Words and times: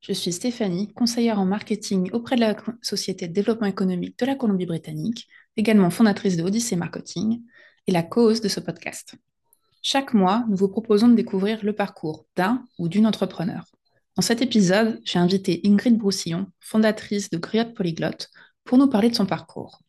Je 0.00 0.14
suis 0.14 0.32
Stéphanie, 0.32 0.92
conseillère 0.94 1.38
en 1.38 1.44
marketing 1.44 2.10
auprès 2.12 2.36
de 2.36 2.40
la 2.40 2.56
Société 2.80 3.28
de 3.28 3.34
développement 3.34 3.66
économique 3.66 4.18
de 4.18 4.24
la 4.24 4.34
Colombie-Britannique, 4.34 5.28
également 5.58 5.90
fondatrice 5.90 6.38
de 6.38 6.42
Odyssey 6.42 6.74
Marketing 6.74 7.42
et 7.86 7.92
la 7.92 8.02
cause 8.02 8.40
de 8.40 8.48
ce 8.48 8.60
podcast. 8.60 9.14
Chaque 9.82 10.14
mois, 10.14 10.44
nous 10.48 10.56
vous 10.56 10.68
proposons 10.68 11.08
de 11.08 11.14
découvrir 11.14 11.62
le 11.62 11.74
parcours 11.74 12.24
d'un 12.34 12.64
ou 12.78 12.88
d'une 12.88 13.06
entrepreneur. 13.06 13.66
Dans 14.16 14.22
cet 14.22 14.40
épisode, 14.40 15.00
j'ai 15.04 15.18
invité 15.18 15.60
Ingrid 15.66 15.98
Broussillon, 15.98 16.46
fondatrice 16.60 17.28
de 17.28 17.36
Griotte 17.36 17.74
Polyglotte, 17.74 18.30
pour 18.64 18.78
nous 18.78 18.88
parler 18.88 19.10
de 19.10 19.14
son 19.14 19.26
parcours. 19.26 19.82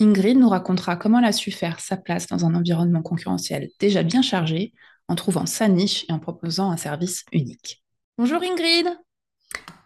Ingrid 0.00 0.38
nous 0.38 0.48
racontera 0.48 0.96
comment 0.96 1.18
elle 1.18 1.26
a 1.26 1.32
su 1.32 1.50
faire 1.50 1.80
sa 1.80 1.98
place 1.98 2.26
dans 2.26 2.46
un 2.46 2.54
environnement 2.54 3.02
concurrentiel 3.02 3.68
déjà 3.78 4.02
bien 4.02 4.22
chargé, 4.22 4.72
en 5.06 5.16
trouvant 5.16 5.44
sa 5.44 5.68
niche 5.68 6.06
et 6.08 6.12
en 6.12 6.18
proposant 6.18 6.70
un 6.70 6.78
service 6.78 7.24
unique. 7.32 7.84
Bonjour 8.16 8.42
Ingrid 8.42 8.88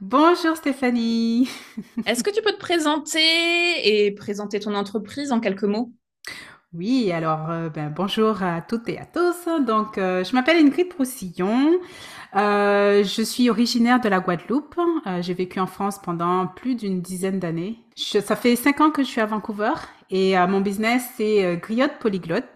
Bonjour 0.06 0.54
Stéphanie. 0.54 1.48
Est-ce 2.06 2.22
que 2.22 2.28
tu 2.28 2.42
peux 2.42 2.52
te 2.52 2.58
présenter 2.58 3.20
et 3.84 4.10
présenter 4.10 4.60
ton 4.60 4.74
entreprise 4.74 5.32
en 5.32 5.40
quelques 5.40 5.64
mots? 5.64 5.94
Oui, 6.74 7.10
alors 7.10 7.48
euh, 7.48 7.70
ben, 7.70 7.90
bonjour 7.94 8.42
à 8.42 8.60
toutes 8.60 8.86
et 8.90 8.98
à 8.98 9.06
tous. 9.06 9.48
Donc, 9.64 9.96
euh, 9.96 10.22
je 10.22 10.34
m'appelle 10.34 10.58
Ingrid 10.58 10.90
Proussillon. 10.90 11.80
Euh, 12.36 13.02
je 13.02 13.22
suis 13.22 13.48
originaire 13.48 13.98
de 13.98 14.10
la 14.10 14.20
Guadeloupe. 14.20 14.78
J'ai 15.20 15.32
vécu 15.32 15.58
en 15.58 15.66
France 15.66 15.98
pendant 16.02 16.48
plus 16.48 16.74
d'une 16.74 17.00
dizaine 17.00 17.38
d'années. 17.38 17.78
Ça 17.96 18.36
fait 18.36 18.56
cinq 18.56 18.82
ans 18.82 18.90
que 18.90 19.02
je 19.02 19.08
suis 19.08 19.22
à 19.22 19.26
Vancouver 19.26 19.72
et 20.10 20.36
mon 20.48 20.60
business 20.60 21.02
c'est 21.16 21.56
Griotte 21.62 21.98
Polyglotte 21.98 22.52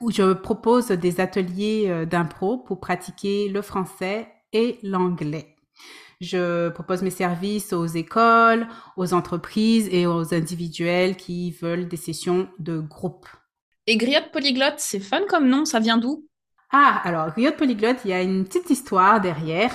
où 0.00 0.10
je 0.10 0.34
propose 0.34 0.88
des 0.88 1.20
ateliers 1.20 2.04
d'impro 2.04 2.58
pour 2.58 2.80
pratiquer 2.80 3.48
le 3.48 3.62
français 3.62 4.28
et 4.52 4.78
l'anglais. 4.82 5.56
Je 6.20 6.68
propose 6.68 7.02
mes 7.02 7.10
services 7.10 7.72
aux 7.72 7.86
écoles, 7.86 8.66
aux 8.96 9.14
entreprises 9.14 9.88
et 9.90 10.06
aux 10.06 10.34
individuels 10.34 11.16
qui 11.16 11.50
veulent 11.52 11.88
des 11.88 11.96
sessions 11.96 12.48
de 12.58 12.78
groupe. 12.78 13.26
Et 13.86 13.96
Griotte 13.96 14.30
Polyglotte, 14.30 14.74
c'est 14.78 15.00
fun 15.00 15.22
comme 15.28 15.48
nom, 15.48 15.64
ça 15.64 15.80
vient 15.80 15.96
d'où? 15.96 16.26
Ah, 16.72 17.00
alors 17.04 17.32
Griotte 17.32 17.56
Polyglotte, 17.56 17.98
il 18.04 18.10
y 18.10 18.12
a 18.12 18.22
une 18.22 18.44
petite 18.44 18.68
histoire 18.70 19.20
derrière. 19.20 19.74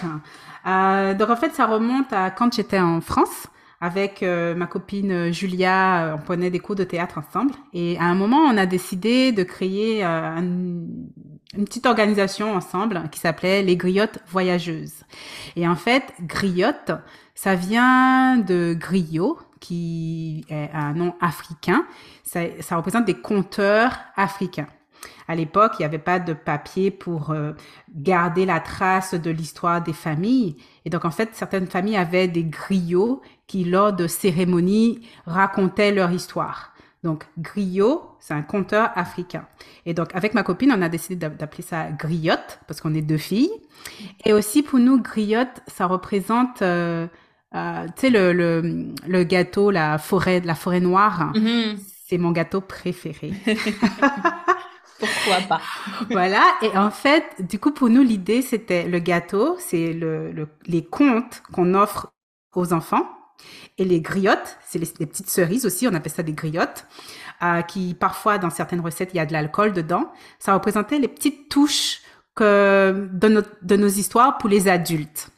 Euh, 0.68 1.14
donc 1.16 1.30
en 1.30 1.36
fait, 1.36 1.54
ça 1.54 1.66
remonte 1.66 2.14
à 2.14 2.30
quand 2.30 2.54
j'étais 2.54 2.80
en 2.80 3.02
France 3.02 3.48
avec 3.82 4.24
euh, 4.24 4.56
ma 4.56 4.68
copine 4.68 5.32
Julia, 5.34 6.16
on 6.18 6.22
prenait 6.22 6.50
des 6.50 6.60
cours 6.60 6.76
de 6.76 6.84
théâtre 6.84 7.18
ensemble. 7.18 7.54
Et 7.74 7.98
à 7.98 8.04
un 8.04 8.16
moment, 8.16 8.38
on 8.38 8.58
a 8.58 8.66
décidé 8.66 9.32
de 9.32 9.44
créer 9.44 10.06
euh, 10.06 10.08
un, 10.08 10.44
une 11.54 11.66
petite 11.66 11.86
organisation 11.86 12.54
ensemble 12.54 13.04
qui 13.12 13.20
s'appelait 13.20 13.64
les 13.64 13.78
griottes 13.78 14.20
voyageuses. 14.28 15.04
Et 15.56 15.68
en 15.68 15.76
fait, 15.76 16.14
griotte, 16.22 16.92
ça 17.34 17.56
vient 17.56 18.38
de 18.38 18.74
griot, 18.74 19.38
qui 19.60 20.46
est 20.50 20.70
un 20.74 20.94
nom 20.94 21.16
africain. 21.22 21.86
Ça, 22.24 22.76
représente 22.76 23.06
des 23.06 23.16
conteurs 23.16 23.98
africains. 24.16 24.68
À 25.28 25.36
l'époque, 25.36 25.74
il 25.78 25.82
n'y 25.82 25.86
avait 25.86 25.98
pas 25.98 26.20
de 26.20 26.34
papier 26.34 26.92
pour 26.92 27.32
euh, 27.32 27.54
garder 27.96 28.46
la 28.46 28.60
trace 28.60 29.16
de 29.16 29.32
l'histoire 29.32 29.82
des 29.82 29.94
familles. 29.94 30.56
Et 30.86 30.90
donc, 30.90 31.04
en 31.04 31.12
fait, 31.12 31.30
certaines 31.34 31.68
familles 31.68 31.98
avaient 31.98 32.28
des 32.28 32.44
griots 32.44 33.22
qui, 33.48 33.64
lors 33.64 33.94
de 33.94 34.08
cérémonies, 34.08 35.08
racontaient 35.26 35.92
leur 35.92 36.12
histoire. 36.12 36.75
Donc, 37.06 37.26
griot, 37.38 38.02
c'est 38.20 38.34
un 38.34 38.42
conteur 38.42 38.90
africain. 38.96 39.46
Et 39.86 39.94
donc, 39.94 40.10
avec 40.16 40.34
ma 40.34 40.42
copine, 40.42 40.74
on 40.76 40.82
a 40.82 40.90
décidé 40.90 41.16
d'appeler 41.16 41.62
ça 41.62 41.92
griotte, 41.92 42.60
parce 42.68 42.82
qu'on 42.82 42.96
est 42.96 43.04
deux 43.04 43.20
filles. 43.20 43.52
Et 44.26 44.34
aussi, 44.34 44.64
pour 44.64 44.80
nous, 44.80 45.00
griotte, 45.00 45.62
ça 45.68 45.86
représente, 45.86 46.64
euh, 46.64 47.06
euh, 47.54 47.86
tu 47.96 48.02
sais, 48.02 48.10
le, 48.10 48.32
le, 49.08 49.24
gâteau, 49.24 49.70
la 49.70 50.00
forêt, 50.00 50.42
la 50.44 50.56
forêt 50.56 50.80
noire. 50.80 51.32
Mm-hmm. 51.36 51.78
C'est 52.08 52.18
mon 52.18 52.32
gâteau 52.32 52.60
préféré. 52.60 53.34
Pourquoi 55.00 55.42
pas? 55.48 55.62
Voilà. 56.10 56.42
Et 56.64 56.76
en 56.76 56.90
fait, 56.90 57.24
du 57.38 57.60
coup, 57.60 57.70
pour 57.72 57.90
nous, 57.90 58.02
l'idée, 58.02 58.42
c'était 58.42 58.88
le 58.88 58.98
gâteau, 58.98 59.58
c'est 59.60 59.94
le, 59.94 60.48
les 60.66 60.84
contes 60.84 61.44
qu'on 61.54 61.76
offre 61.76 62.12
aux 62.56 62.74
enfants. 62.74 63.08
Et 63.78 63.86
les 63.86 64.02
griottes, 64.02 64.58
c'est 64.68 64.80
les, 64.80 64.86
petites 64.86 65.30
cerises 65.30 65.66
aussi, 65.66 65.88
on 65.88 65.94
appelle 65.94 66.12
ça 66.12 66.24
des 66.24 66.34
griottes, 66.34 66.86
euh, 67.44 67.62
qui 67.62 67.94
parfois 67.94 68.38
dans 68.38 68.50
certaines 68.50 68.82
recettes 68.82 69.12
il 69.14 69.18
y 69.18 69.20
a 69.20 69.26
de 69.26 69.34
l'alcool 69.34 69.74
dedans. 69.74 70.12
Ça 70.40 70.54
représentait 70.54 71.00
les 71.00 71.08
petites 71.08 71.50
touches 71.50 72.02
de 72.40 73.76
nos 73.76 73.88
histoires 73.88 74.38
pour 74.38 74.50
les 74.50 74.68
adultes. 74.68 75.30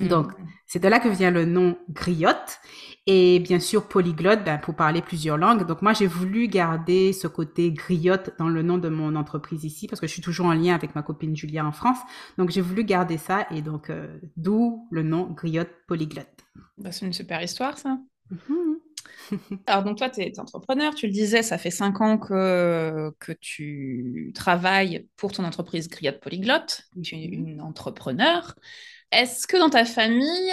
Mm. 0.00 0.08
Donc 0.08 0.32
c'est 0.66 0.82
de 0.82 0.88
là 0.88 1.00
que 1.00 1.08
vient 1.08 1.30
le 1.30 1.44
nom 1.44 1.76
griotte. 1.88 2.60
Et 3.06 3.40
bien 3.40 3.58
sûr, 3.58 3.88
polyglotte, 3.88 4.44
ben, 4.44 4.58
pour 4.58 4.76
parler 4.76 5.00
plusieurs 5.00 5.38
langues. 5.38 5.66
Donc 5.66 5.82
moi, 5.82 5.94
j'ai 5.94 6.06
voulu 6.06 6.48
garder 6.48 7.12
ce 7.12 7.26
côté 7.26 7.72
griotte 7.72 8.30
dans 8.38 8.48
le 8.48 8.62
nom 8.62 8.78
de 8.78 8.88
mon 8.88 9.16
entreprise 9.16 9.64
ici, 9.64 9.88
parce 9.88 10.00
que 10.00 10.06
je 10.06 10.12
suis 10.12 10.22
toujours 10.22 10.46
en 10.46 10.52
lien 10.52 10.74
avec 10.74 10.94
ma 10.94 11.02
copine 11.02 11.34
Julia 11.34 11.64
en 11.64 11.72
France. 11.72 11.98
Donc 12.38 12.50
j'ai 12.50 12.60
voulu 12.60 12.84
garder 12.84 13.16
ça, 13.16 13.46
et 13.50 13.62
donc 13.62 13.90
euh, 13.90 14.18
d'où 14.36 14.86
le 14.90 15.02
nom 15.02 15.24
griotte 15.24 15.70
polyglotte. 15.88 16.28
Bah, 16.78 16.92
c'est 16.92 17.06
une 17.06 17.12
super 17.12 17.42
histoire, 17.42 17.78
ça. 17.78 17.98
Mhm. 18.30 18.76
Alors, 19.66 19.82
donc, 19.82 19.98
toi, 19.98 20.10
tu 20.10 20.20
es, 20.20 20.38
entrepreneur, 20.38 20.94
tu 20.94 21.06
le 21.06 21.12
disais, 21.12 21.42
ça 21.42 21.58
fait 21.58 21.70
cinq 21.70 22.00
ans 22.00 22.18
que, 22.18 23.12
que 23.18 23.32
tu 23.32 24.32
travailles 24.34 25.08
pour 25.16 25.32
ton 25.32 25.44
entreprise 25.44 25.88
Griotte 25.88 26.20
Polyglotte, 26.20 26.82
tu 27.02 27.16
es 27.16 27.28
mhm. 27.28 27.48
une 27.48 27.60
entrepreneur. 27.60 28.54
Est-ce 29.12 29.46
que 29.46 29.56
dans 29.56 29.70
ta 29.70 29.84
famille, 29.84 30.52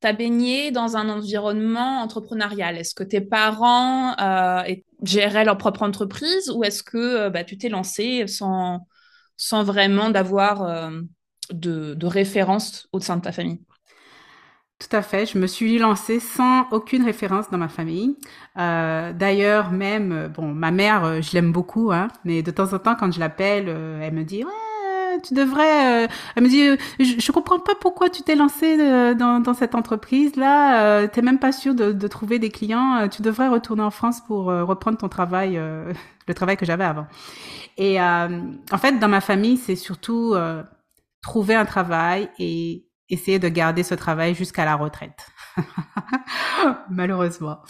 tu 0.00 0.06
as 0.06 0.12
baigné 0.12 0.70
dans 0.70 0.96
un 0.96 1.08
environnement 1.08 2.02
entrepreneurial? 2.02 2.76
Est-ce 2.78 2.94
que 2.94 3.02
tes 3.02 3.20
parents 3.20 4.16
euh, 4.20 4.62
géraient 5.02 5.44
leur 5.44 5.58
propre 5.58 5.82
entreprise 5.82 6.50
ou 6.50 6.62
est-ce 6.62 6.82
que 6.82 6.96
euh, 6.96 7.30
bah, 7.30 7.42
tu 7.42 7.58
t'es 7.58 7.68
lancé 7.68 8.26
sans, 8.28 8.86
vraiment 9.64 10.10
d'avoir 10.10 10.62
euh, 10.62 11.00
de, 11.50 12.06
référence 12.06 12.88
au 12.92 13.00
sein 13.00 13.16
de 13.16 13.22
ta 13.22 13.32
famille? 13.32 13.60
Tout 14.78 14.94
à 14.94 15.02
fait. 15.02 15.26
Je 15.26 15.38
me 15.38 15.46
suis 15.46 15.78
lancée 15.78 16.20
sans 16.20 16.68
aucune 16.70 17.02
référence 17.02 17.50
dans 17.50 17.56
ma 17.56 17.68
famille. 17.68 18.14
D'ailleurs, 18.54 19.70
même, 19.72 20.28
bon, 20.28 20.52
ma 20.52 20.70
mère, 20.70 21.22
je 21.22 21.32
l'aime 21.32 21.50
beaucoup, 21.50 21.92
hein, 21.92 22.08
mais 22.24 22.42
de 22.42 22.50
temps 22.50 22.74
en 22.74 22.78
temps, 22.78 22.94
quand 22.94 23.10
je 23.10 23.18
l'appelle, 23.18 23.68
elle 23.68 24.12
me 24.12 24.22
dit, 24.22 24.44
ouais, 24.44 24.52
tu 25.28 25.34
devrais. 25.34 26.08
elle 26.34 26.42
me 26.42 26.48
dit, 26.48 26.68
je, 27.00 27.20
je 27.20 27.32
comprends 27.32 27.58
pas 27.58 27.74
pourquoi 27.80 28.10
tu 28.10 28.22
t'es 28.22 28.34
lancée 28.34 28.76
dans, 29.14 29.40
dans, 29.40 29.54
cette 29.54 29.74
entreprise-là. 29.74 31.08
T'es 31.08 31.22
même 31.22 31.38
pas 31.38 31.52
sûre 31.52 31.74
de, 31.74 31.92
de, 31.92 32.08
trouver 32.08 32.38
des 32.38 32.50
clients. 32.50 33.08
Tu 33.08 33.22
devrais 33.22 33.48
retourner 33.48 33.82
en 33.82 33.90
France 33.90 34.20
pour 34.26 34.46
reprendre 34.46 34.98
ton 34.98 35.08
travail, 35.08 35.60
le 36.28 36.34
travail 36.34 36.56
que 36.56 36.66
j'avais 36.66 36.84
avant. 36.84 37.06
Et 37.78 38.00
en 38.00 38.78
fait, 38.78 38.98
dans 38.98 39.08
ma 39.08 39.20
famille, 39.20 39.56
c'est 39.56 39.76
surtout 39.76 40.34
trouver 41.22 41.54
un 41.54 41.64
travail 41.64 42.30
et 42.38 42.86
essayer 43.08 43.38
de 43.38 43.48
garder 43.48 43.82
ce 43.82 43.94
travail 43.94 44.34
jusqu'à 44.34 44.64
la 44.64 44.76
retraite. 44.76 45.26
Malheureusement. 46.90 47.60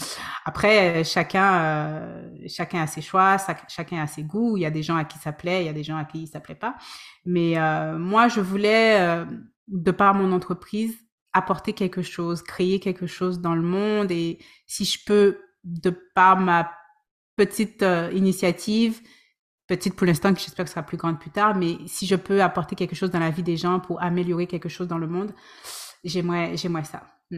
Après, 0.45 1.03
chacun, 1.03 1.59
euh, 1.61 2.29
chacun 2.47 2.81
a 2.81 2.87
ses 2.87 3.01
choix, 3.01 3.37
chacun 3.67 4.01
a 4.01 4.07
ses 4.07 4.23
goûts. 4.23 4.57
Il 4.57 4.61
y 4.61 4.65
a 4.65 4.71
des 4.71 4.83
gens 4.83 4.95
à 4.95 5.05
qui 5.05 5.17
ça 5.17 5.31
plaît, 5.31 5.63
il 5.63 5.65
y 5.65 5.69
a 5.69 5.73
des 5.73 5.83
gens 5.83 5.97
à 5.97 6.05
qui 6.05 6.27
ça 6.27 6.39
plaît 6.39 6.55
pas. 6.55 6.75
Mais 7.25 7.57
euh, 7.57 7.97
moi, 7.97 8.27
je 8.27 8.41
voulais, 8.41 8.99
euh, 8.99 9.25
de 9.67 9.91
par 9.91 10.13
mon 10.13 10.31
entreprise, 10.31 10.95
apporter 11.33 11.73
quelque 11.73 12.01
chose, 12.01 12.41
créer 12.41 12.79
quelque 12.79 13.07
chose 13.07 13.41
dans 13.41 13.55
le 13.55 13.61
monde. 13.61 14.11
Et 14.11 14.39
si 14.65 14.85
je 14.85 14.99
peux, 15.05 15.39
de 15.63 15.89
par 16.15 16.37
ma 16.39 16.71
petite 17.35 17.85
initiative, 18.13 19.01
petite 19.67 19.95
pour 19.95 20.07
l'instant, 20.07 20.33
que 20.33 20.39
j'espère 20.39 20.65
que 20.65 20.71
sera 20.71 20.81
plus 20.81 20.97
grande 20.97 21.19
plus 21.19 21.29
tard, 21.29 21.55
mais 21.55 21.77
si 21.85 22.07
je 22.07 22.15
peux 22.15 22.41
apporter 22.41 22.75
quelque 22.75 22.95
chose 22.95 23.11
dans 23.11 23.19
la 23.19 23.29
vie 23.29 23.43
des 23.43 23.57
gens 23.57 23.79
pour 23.79 24.01
améliorer 24.01 24.47
quelque 24.47 24.69
chose 24.69 24.87
dans 24.87 24.97
le 24.97 25.07
monde, 25.07 25.33
j'aimerais, 26.03 26.57
j'aimerais 26.57 26.85
ça. 26.85 27.03
Mm. 27.31 27.37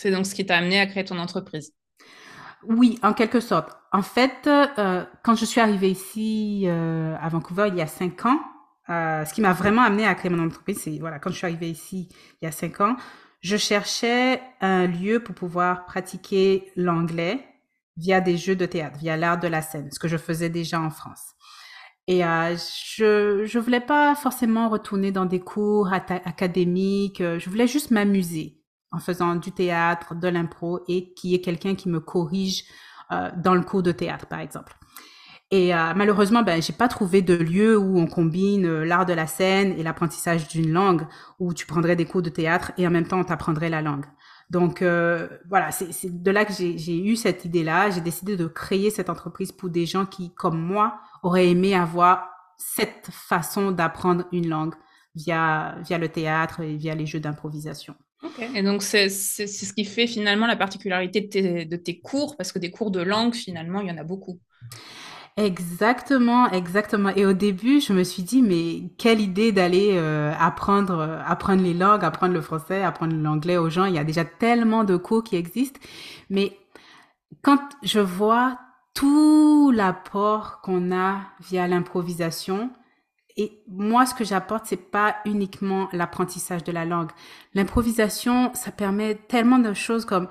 C'est 0.00 0.10
donc 0.10 0.24
ce 0.24 0.34
qui 0.34 0.46
t'a 0.46 0.56
amené 0.56 0.80
à 0.80 0.86
créer 0.86 1.04
ton 1.04 1.18
entreprise. 1.18 1.74
Oui, 2.66 2.98
en 3.02 3.12
quelque 3.12 3.38
sorte. 3.38 3.70
En 3.92 4.00
fait, 4.00 4.46
euh, 4.46 5.04
quand 5.22 5.34
je 5.34 5.44
suis 5.44 5.60
arrivée 5.60 5.90
ici 5.90 6.62
euh, 6.66 7.14
à 7.20 7.28
Vancouver 7.28 7.68
il 7.68 7.76
y 7.76 7.82
a 7.82 7.86
cinq 7.86 8.24
ans, 8.24 8.40
euh, 8.88 9.26
ce 9.26 9.34
qui 9.34 9.42
m'a 9.42 9.52
vraiment 9.52 9.82
amené 9.82 10.06
à 10.06 10.14
créer 10.14 10.30
mon 10.30 10.42
entreprise, 10.42 10.80
c'est 10.82 10.98
voilà, 10.98 11.18
quand 11.18 11.30
je 11.30 11.36
suis 11.36 11.46
arrivée 11.46 11.68
ici 11.68 12.08
il 12.40 12.46
y 12.46 12.48
a 12.48 12.50
cinq 12.50 12.80
ans, 12.80 12.96
je 13.42 13.58
cherchais 13.58 14.40
un 14.62 14.86
lieu 14.86 15.20
pour 15.20 15.34
pouvoir 15.34 15.84
pratiquer 15.84 16.72
l'anglais 16.76 17.46
via 17.98 18.22
des 18.22 18.38
jeux 18.38 18.56
de 18.56 18.64
théâtre, 18.64 18.98
via 18.98 19.18
l'art 19.18 19.38
de 19.38 19.48
la 19.48 19.60
scène, 19.60 19.90
ce 19.92 19.98
que 19.98 20.08
je 20.08 20.16
faisais 20.16 20.48
déjà 20.48 20.80
en 20.80 20.90
France. 20.90 21.34
Et 22.06 22.24
euh, 22.24 22.56
je 22.56 23.44
je 23.44 23.58
voulais 23.58 23.80
pas 23.80 24.14
forcément 24.14 24.70
retourner 24.70 25.12
dans 25.12 25.26
des 25.26 25.40
cours 25.40 25.92
académiques. 25.92 27.22
Je 27.22 27.50
voulais 27.50 27.66
juste 27.66 27.90
m'amuser 27.90 28.59
en 28.92 28.98
faisant 28.98 29.36
du 29.36 29.52
théâtre, 29.52 30.14
de 30.14 30.28
l'impro, 30.28 30.80
et 30.88 31.12
qu'il 31.14 31.30
y 31.30 31.34
ait 31.34 31.40
quelqu'un 31.40 31.74
qui 31.74 31.88
me 31.88 32.00
corrige 32.00 32.64
euh, 33.12 33.30
dans 33.36 33.54
le 33.54 33.62
cours 33.62 33.82
de 33.82 33.92
théâtre, 33.92 34.26
par 34.26 34.40
exemple. 34.40 34.76
Et 35.52 35.74
euh, 35.74 35.94
malheureusement, 35.96 36.42
ben, 36.42 36.62
j'ai 36.62 36.72
pas 36.72 36.86
trouvé 36.86 37.22
de 37.22 37.34
lieu 37.34 37.76
où 37.76 37.98
on 37.98 38.06
combine 38.06 38.66
euh, 38.66 38.84
l'art 38.84 39.04
de 39.04 39.12
la 39.12 39.26
scène 39.26 39.72
et 39.76 39.82
l'apprentissage 39.82 40.46
d'une 40.46 40.70
langue, 40.72 41.06
où 41.40 41.52
tu 41.52 41.66
prendrais 41.66 41.96
des 41.96 42.06
cours 42.06 42.22
de 42.22 42.30
théâtre 42.30 42.70
et 42.78 42.86
en 42.86 42.90
même 42.90 43.06
temps 43.06 43.18
on 43.18 43.24
t'apprendrait 43.24 43.68
la 43.68 43.82
langue. 43.82 44.04
Donc 44.48 44.80
euh, 44.80 45.28
voilà, 45.48 45.72
c'est 45.72 46.22
de 46.22 46.30
là 46.30 46.44
que 46.44 46.52
j'ai 46.52 47.04
eu 47.04 47.16
cette 47.16 47.44
idée-là. 47.44 47.90
J'ai 47.90 48.00
décidé 48.00 48.36
de 48.36 48.46
créer 48.46 48.90
cette 48.90 49.10
entreprise 49.10 49.50
pour 49.50 49.70
des 49.70 49.86
gens 49.86 50.06
qui, 50.06 50.32
comme 50.34 50.60
moi, 50.60 51.00
auraient 51.22 51.48
aimé 51.48 51.74
avoir 51.74 52.28
cette 52.56 53.08
façon 53.10 53.72
d'apprendre 53.72 54.26
une 54.32 54.48
langue 54.48 54.74
via 55.14 55.76
via 55.84 55.98
le 55.98 56.08
théâtre 56.08 56.60
et 56.60 56.76
via 56.76 56.94
les 56.94 57.06
jeux 57.06 57.20
d'improvisation. 57.20 57.94
Et 58.54 58.62
donc, 58.62 58.82
c'est 58.82 59.08
ce 59.08 59.72
qui 59.72 59.84
fait 59.84 60.06
finalement 60.06 60.46
la 60.46 60.56
particularité 60.56 61.20
de 61.22 61.26
tes, 61.28 61.64
de 61.64 61.76
tes 61.76 62.00
cours, 62.00 62.36
parce 62.36 62.52
que 62.52 62.58
des 62.58 62.70
cours 62.70 62.90
de 62.90 63.00
langue, 63.00 63.34
finalement, 63.34 63.80
il 63.80 63.88
y 63.88 63.90
en 63.90 63.98
a 63.98 64.04
beaucoup. 64.04 64.38
Exactement, 65.36 66.50
exactement. 66.50 67.10
Et 67.10 67.24
au 67.24 67.32
début, 67.32 67.80
je 67.80 67.92
me 67.92 68.04
suis 68.04 68.22
dit, 68.22 68.42
mais 68.42 68.90
quelle 68.98 69.20
idée 69.20 69.52
d'aller 69.52 69.92
euh, 69.94 70.32
apprendre, 70.38 70.98
euh, 70.98 71.18
apprendre 71.24 71.62
les 71.62 71.72
langues, 71.72 72.04
apprendre 72.04 72.34
le 72.34 72.40
français, 72.40 72.82
apprendre 72.82 73.14
l'anglais 73.14 73.56
aux 73.56 73.70
gens. 73.70 73.86
Il 73.86 73.94
y 73.94 73.98
a 73.98 74.04
déjà 74.04 74.24
tellement 74.24 74.84
de 74.84 74.96
cours 74.96 75.24
qui 75.24 75.36
existent. 75.36 75.80
Mais 76.28 76.58
quand 77.42 77.60
je 77.82 78.00
vois 78.00 78.58
tout 78.92 79.70
l'apport 79.70 80.60
qu'on 80.62 80.92
a 80.92 81.22
via 81.48 81.66
l'improvisation, 81.68 82.70
et 83.36 83.62
moi, 83.68 84.06
ce 84.06 84.14
que 84.14 84.24
j'apporte, 84.24 84.66
c'est 84.66 84.76
pas 84.76 85.16
uniquement 85.24 85.88
l'apprentissage 85.92 86.64
de 86.64 86.72
la 86.72 86.84
langue. 86.84 87.10
L'improvisation, 87.54 88.52
ça 88.54 88.70
permet 88.70 89.14
tellement 89.14 89.58
de 89.58 89.72
choses 89.72 90.04
comme 90.04 90.28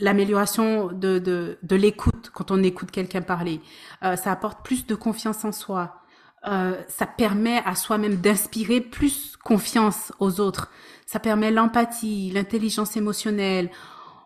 l'amélioration 0.00 0.86
de, 0.88 1.18
de, 1.18 1.58
de 1.62 1.76
l'écoute 1.76 2.30
quand 2.32 2.50
on 2.50 2.62
écoute 2.62 2.90
quelqu'un 2.90 3.22
parler. 3.22 3.60
Euh, 4.02 4.16
ça 4.16 4.32
apporte 4.32 4.64
plus 4.64 4.86
de 4.86 4.94
confiance 4.94 5.44
en 5.44 5.52
soi. 5.52 6.02
Euh, 6.48 6.80
ça 6.88 7.06
permet 7.06 7.62
à 7.64 7.74
soi-même 7.74 8.16
d'inspirer 8.16 8.80
plus 8.80 9.36
confiance 9.36 10.12
aux 10.18 10.40
autres. 10.40 10.70
Ça 11.06 11.20
permet 11.20 11.50
l'empathie, 11.50 12.30
l'intelligence 12.32 12.96
émotionnelle. 12.96 13.70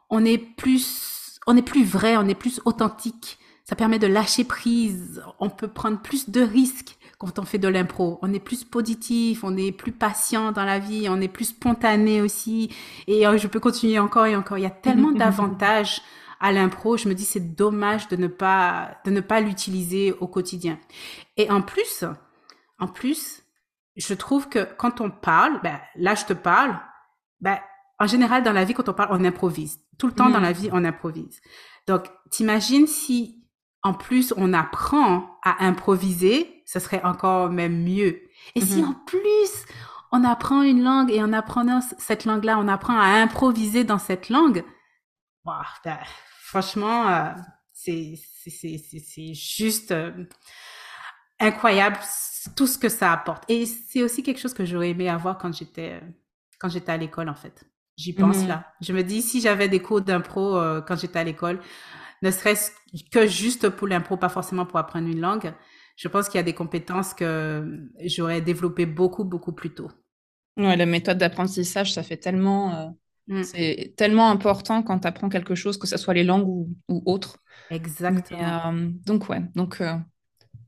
On 0.08 0.24
est 0.24 0.38
plus, 0.38 1.38
on 1.46 1.56
est 1.56 1.62
plus 1.62 1.84
vrai, 1.84 2.16
on 2.16 2.28
est 2.28 2.34
plus 2.34 2.60
authentique. 2.64 3.38
Ça 3.64 3.74
permet 3.74 3.98
de 3.98 4.06
lâcher 4.06 4.44
prise. 4.44 5.22
On 5.40 5.50
peut 5.50 5.68
prendre 5.68 6.00
plus 6.00 6.30
de 6.30 6.40
risques 6.40 6.96
quand 7.18 7.38
on 7.38 7.44
fait 7.44 7.58
de 7.58 7.68
l'impro. 7.68 8.18
On 8.22 8.32
est 8.32 8.40
plus 8.40 8.64
positif, 8.64 9.42
on 9.42 9.56
est 9.56 9.72
plus 9.72 9.92
patient 9.92 10.52
dans 10.52 10.64
la 10.64 10.78
vie, 10.78 11.08
on 11.08 11.20
est 11.20 11.28
plus 11.28 11.46
spontané 11.46 12.20
aussi. 12.20 12.74
Et 13.06 13.26
euh, 13.26 13.38
je 13.38 13.46
peux 13.46 13.60
continuer 13.60 13.98
encore 13.98 14.26
et 14.26 14.36
encore. 14.36 14.58
Il 14.58 14.62
y 14.62 14.66
a 14.66 14.70
tellement 14.70 15.12
d'avantages 15.12 16.02
à 16.40 16.52
l'impro. 16.52 16.96
Je 16.96 17.08
me 17.08 17.14
dis 17.14 17.24
c'est 17.24 17.54
dommage 17.54 18.08
de 18.08 18.16
ne 18.16 18.26
pas 18.26 18.98
de 19.04 19.10
ne 19.10 19.20
pas 19.20 19.40
l'utiliser 19.40 20.12
au 20.12 20.26
quotidien. 20.26 20.78
Et 21.36 21.50
en 21.50 21.62
plus, 21.62 22.04
en 22.78 22.88
plus, 22.88 23.42
je 23.96 24.12
trouve 24.12 24.48
que 24.48 24.68
quand 24.76 25.00
on 25.00 25.10
parle, 25.10 25.60
ben, 25.62 25.80
là 25.96 26.14
je 26.14 26.26
te 26.26 26.34
parle, 26.34 26.78
ben, 27.40 27.58
en 27.98 28.06
général 28.06 28.42
dans 28.42 28.52
la 28.52 28.64
vie 28.64 28.74
quand 28.74 28.88
on 28.90 28.94
parle, 28.94 29.16
on 29.18 29.24
improvise. 29.24 29.80
Tout 29.98 30.08
le 30.08 30.12
temps 30.12 30.28
dans 30.28 30.40
mm. 30.40 30.42
la 30.42 30.52
vie, 30.52 30.68
on 30.72 30.84
improvise. 30.84 31.40
Donc, 31.86 32.10
t'imagines 32.30 32.86
si 32.86 33.42
en 33.82 33.94
plus 33.94 34.34
on 34.36 34.52
apprend 34.52 35.38
à 35.42 35.64
improviser, 35.64 36.55
ce 36.66 36.80
serait 36.80 37.02
encore 37.02 37.48
même 37.48 37.82
mieux. 37.82 38.20
Et 38.54 38.60
si 38.60 38.82
mm-hmm. 38.82 38.86
en 38.86 38.94
plus 39.06 39.64
on 40.12 40.24
apprend 40.24 40.62
une 40.62 40.82
langue 40.82 41.10
et 41.10 41.22
en 41.22 41.32
apprenant 41.32 41.80
cette 41.98 42.24
langue-là, 42.26 42.58
on 42.58 42.68
apprend 42.68 42.98
à 42.98 43.06
improviser 43.06 43.84
dans 43.84 43.98
cette 43.98 44.28
langue, 44.28 44.64
ben, 45.44 45.62
franchement, 46.42 47.08
euh, 47.08 47.30
c'est 47.72 49.34
juste 49.34 49.92
euh, 49.92 50.24
incroyable 51.38 51.98
tout 52.56 52.66
ce 52.66 52.78
que 52.78 52.88
ça 52.88 53.12
apporte. 53.12 53.44
Et 53.48 53.66
c'est 53.66 54.02
aussi 54.02 54.22
quelque 54.22 54.40
chose 54.40 54.54
que 54.54 54.64
j'aurais 54.64 54.90
aimé 54.90 55.08
avoir 55.08 55.38
quand 55.38 55.54
j'étais 55.54 56.00
euh, 56.02 56.06
quand 56.58 56.68
j'étais 56.68 56.92
à 56.92 56.96
l'école 56.96 57.28
en 57.28 57.34
fait. 57.34 57.64
J'y 57.96 58.12
pense 58.12 58.38
mm-hmm. 58.38 58.48
là. 58.48 58.72
Je 58.80 58.92
me 58.92 59.02
dis 59.02 59.22
si 59.22 59.40
j'avais 59.40 59.68
des 59.68 59.80
cours 59.80 60.00
d'impro 60.00 60.58
quand 60.86 60.96
j'étais 60.96 61.18
à 61.18 61.24
l'école, 61.24 61.60
ne 62.22 62.30
serait-ce 62.30 62.72
que 63.10 63.26
juste 63.26 63.68
pour 63.70 63.86
l'impro, 63.86 64.16
pas 64.16 64.28
forcément 64.28 64.66
pour 64.66 64.78
apprendre 64.78 65.08
une 65.08 65.20
langue, 65.20 65.54
je 65.96 66.08
pense 66.08 66.28
qu'il 66.28 66.38
y 66.38 66.40
a 66.40 66.44
des 66.44 66.54
compétences 66.54 67.14
que 67.14 67.88
j'aurais 68.04 68.43
développées 68.43 68.87
beaucoup, 68.87 69.25
beaucoup 69.25 69.52
plus 69.52 69.70
tôt. 69.75 69.90
Ouais, 70.56 70.76
la 70.76 70.87
méthode 70.87 71.19
d'apprentissage, 71.19 71.93
ça 71.93 72.02
fait 72.02 72.16
tellement. 72.16 72.75
Euh, 72.75 72.88
mm. 73.28 73.43
C'est 73.43 73.94
tellement 73.96 74.31
important 74.31 74.82
quand 74.82 75.00
tu 75.00 75.08
apprends 75.08 75.28
quelque 75.28 75.54
chose, 75.54 75.78
que 75.78 75.87
ce 75.87 75.96
soit 75.96 76.14
les 76.14 76.25
langues 76.25 76.48
ou, 76.48 76.69
ou 76.88 77.02
autres. 77.06 77.38
Exactement. 77.70 78.72
Euh, 78.72 78.90
donc, 79.06 79.28
ouais. 79.28 79.43
Donc, 79.54 79.81
euh, 79.81 79.94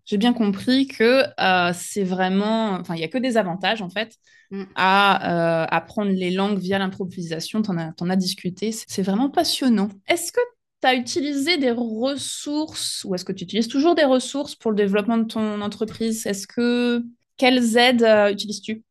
j'ai 0.05 0.17
bien 0.17 0.33
compris 0.33 0.87
que 0.87 1.25
c'est 1.75 2.05
vraiment. 2.05 2.73
Enfin, 2.73 2.95
il 2.95 2.99
n'y 2.99 3.05
a 3.05 3.09
que 3.09 3.19
des 3.19 3.37
avantages, 3.37 3.83
en 3.83 3.91
fait, 3.91 4.17
mm. 4.51 4.65
à 4.75 5.65
apprendre 5.75 6.11
les 6.11 6.31
langues 6.31 6.59
via 6.59 6.79
l'improvisation. 6.79 7.61
Tu 7.61 7.71
en, 7.71 7.93
en, 7.99 8.11
as 8.11 8.17
discuté. 8.17 8.73
C'est 8.73 9.03
vraiment 9.03 9.29
passionnant. 9.29 9.89
Est-ce 10.07 10.33
que 10.33 10.41
tu 10.81 10.87
as 10.87 10.95
utilisé 10.95 11.59
des 11.59 11.71
ressources 11.71 13.05
ou 13.05 13.15
est-ce 13.15 13.25
que 13.25 13.33
tu 13.33 13.45
utilises 13.45 13.69
toujours 13.69 13.95
des 13.95 14.05
ressources 14.05 14.55
pour 14.55 14.71
le 14.71 14.77
développement 14.77 15.19
de 15.19 15.25
ton 15.25 15.61
entreprise? 15.61 16.27
Est-ce 16.27 16.47
que 16.47 17.03
quelles 17.37 17.77
aides 17.77 18.03
euh, 18.03 18.31
utilises-tu? 18.31 18.83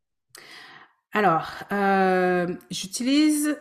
Alors, 1.13 1.50
euh, 1.72 2.48
j'utilise 2.69 3.57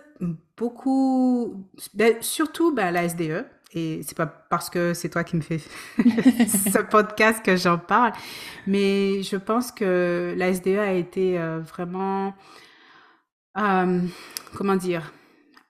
beaucoup, 0.57 1.69
ben, 1.95 2.17
surtout 2.21 2.75
ben, 2.75 2.91
la 2.91 3.09
SDE. 3.09 3.45
Et 3.75 4.01
c'est 4.05 4.17
pas 4.17 4.27
parce 4.27 4.71
que 4.71 4.95
c'est 4.95 5.11
toi 5.11 5.23
qui 5.23 5.37
me 5.37 5.43
fais 5.43 5.59
ce 5.99 6.83
podcast 6.83 7.45
que 7.45 7.57
j'en 7.57 7.79
parle, 7.79 8.13
mais 8.67 9.23
je 9.23 9.37
pense 9.37 9.71
que 9.71 10.35
la 10.37 10.55
SDE 10.55 10.79
a 10.79 10.93
été 10.93 11.39
euh, 11.39 11.59
vraiment, 11.59 12.33
comment 13.55 14.77
dire, 14.77 15.13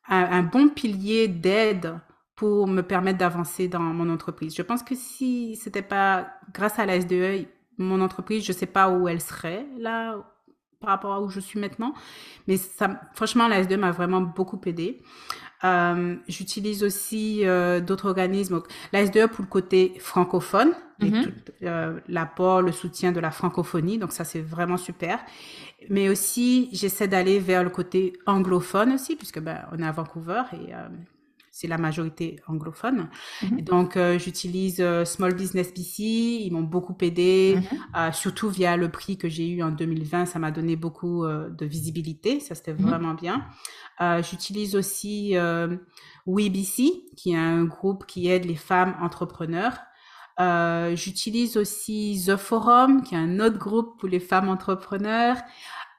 un 0.09 0.43
bon 0.43 0.69
pilier 0.69 1.27
d'aide 1.27 1.95
pour 2.37 2.69
me 2.69 2.83
permettre 2.83 3.19
d'avancer 3.19 3.67
dans 3.67 3.81
mon 3.81 4.11
entreprise. 4.11 4.55
Je 4.55 4.63
pense 4.63 4.83
que 4.83 4.95
si 4.95 5.57
c'était 5.57 5.83
pas 5.83 6.29
grâce 6.53 6.79
à 6.79 6.85
la 6.85 7.01
SDE, 7.01 7.47
mon 7.79 8.01
entreprise, 8.03 8.45
je 8.45 8.53
sais 8.53 8.67
pas 8.67 8.91
où 8.91 9.09
elle 9.09 9.21
serait 9.21 9.67
là 9.79 10.23
par 10.81 10.91
rapport 10.91 11.15
à 11.15 11.23
où 11.23 11.31
je 11.31 11.41
suis 11.41 11.59
maintenant. 11.59 11.95
Mais 12.47 12.59
ça, 12.59 13.01
franchement, 13.15 13.49
la 13.49 13.63
SDE 13.63 13.79
m'a 13.79 13.91
vraiment 13.91 14.21
beaucoup 14.21 14.61
aidé. 14.67 15.03
Euh, 15.65 16.17
J'utilise 16.29 16.85
aussi 16.85 17.41
euh, 17.45 17.81
d'autres 17.81 18.07
organismes. 18.07 18.61
La 18.93 19.05
SDE 19.07 19.27
pour 19.27 19.43
le 19.43 19.49
côté 19.49 19.95
francophone, 19.99 20.73
mm-hmm. 21.01 21.33
euh, 21.63 21.99
l'apport, 22.09 22.61
le 22.61 22.73
soutien 22.73 23.13
de 23.13 23.21
la 23.21 23.31
francophonie. 23.31 23.97
Donc 23.97 24.13
ça, 24.13 24.25
c'est 24.25 24.43
vraiment 24.43 24.77
super. 24.77 25.21
Mais 25.89 26.11
aussi, 26.11 26.69
j'essaie 26.73 27.09
d'aller 27.09 27.39
vers 27.39 27.65
le 27.65 27.71
côté 27.71 28.13
anglophone 28.27 28.93
aussi, 28.93 29.17
puisque 29.17 29.41
ben, 29.41 29.63
on 29.73 29.79
est 29.79 29.87
à 29.87 29.93
Vancouver 29.93 30.43
et 30.53 30.73
c'est 31.57 31.69
la 31.69 31.79
majorité 31.79 32.39
anglophone. 32.49 33.09
Mhm. 33.43 33.63
donc, 33.63 33.97
euh, 33.97 34.19
j'utilise 34.19 34.77
euh, 34.81 35.07
Small 35.07 35.35
Business 35.35 35.73
BC. 35.73 36.03
Ils 36.03 36.51
m'ont 36.53 36.61
beaucoup 36.61 36.95
aidé, 37.01 37.57
mhm. 37.57 37.79
euh, 37.97 38.13
surtout 38.13 38.51
via 38.51 38.77
le 38.77 38.91
prix 38.91 39.17
que 39.17 39.31
j'ai 39.31 39.49
eu 39.49 39.63
en 39.63 39.71
2020. 39.71 40.27
Ça 40.27 40.39
m'a 40.39 40.51
donné 40.51 40.77
beaucoup 40.77 41.25
de 41.27 41.65
visibilité. 41.65 42.41
Ça, 42.41 42.55
c'était 42.55 42.75
mhm. 42.75 42.83
vraiment 42.83 43.15
bien. 43.15 43.47
j'utilise 44.23 44.77
aussi 44.77 45.35
WeBC, 46.27 47.05
qui 47.17 47.33
est 47.33 47.39
un 47.39 47.65
groupe 47.65 48.05
qui 48.05 48.29
aide 48.29 48.45
les 48.45 48.57
femmes 48.57 48.95
entrepreneurs. 49.01 49.79
j'utilise 50.95 51.57
aussi 51.57 52.23
The 52.27 52.37
Forum, 52.37 53.03
qui 53.03 53.15
est 53.15 53.19
un 53.19 53.41
autre 53.41 53.59
groupe 53.59 53.99
pour 53.99 54.11
les 54.11 54.21
femmes 54.21 54.51
entrepreneurs. 54.51 55.39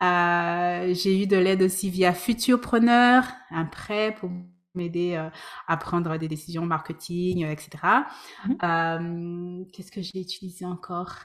j'ai 0.01 1.23
eu 1.23 1.25
de 1.25 1.37
l'aide 1.37 1.63
aussi 1.63 1.89
via 1.89 2.13
Futurpreneur, 2.13 3.23
un 3.49 3.65
prêt 3.65 4.15
pour 4.19 4.29
m'aider 4.77 5.15
euh, 5.15 5.29
à 5.67 5.77
prendre 5.77 6.17
des 6.17 6.27
décisions 6.27 6.65
marketing, 6.65 7.45
etc. 7.45 7.69
Mmh 8.45 9.65
qu'est-ce 9.73 9.91
que 9.91 10.01
j'ai 10.01 10.21
utilisé 10.21 10.65
encore? 10.65 11.15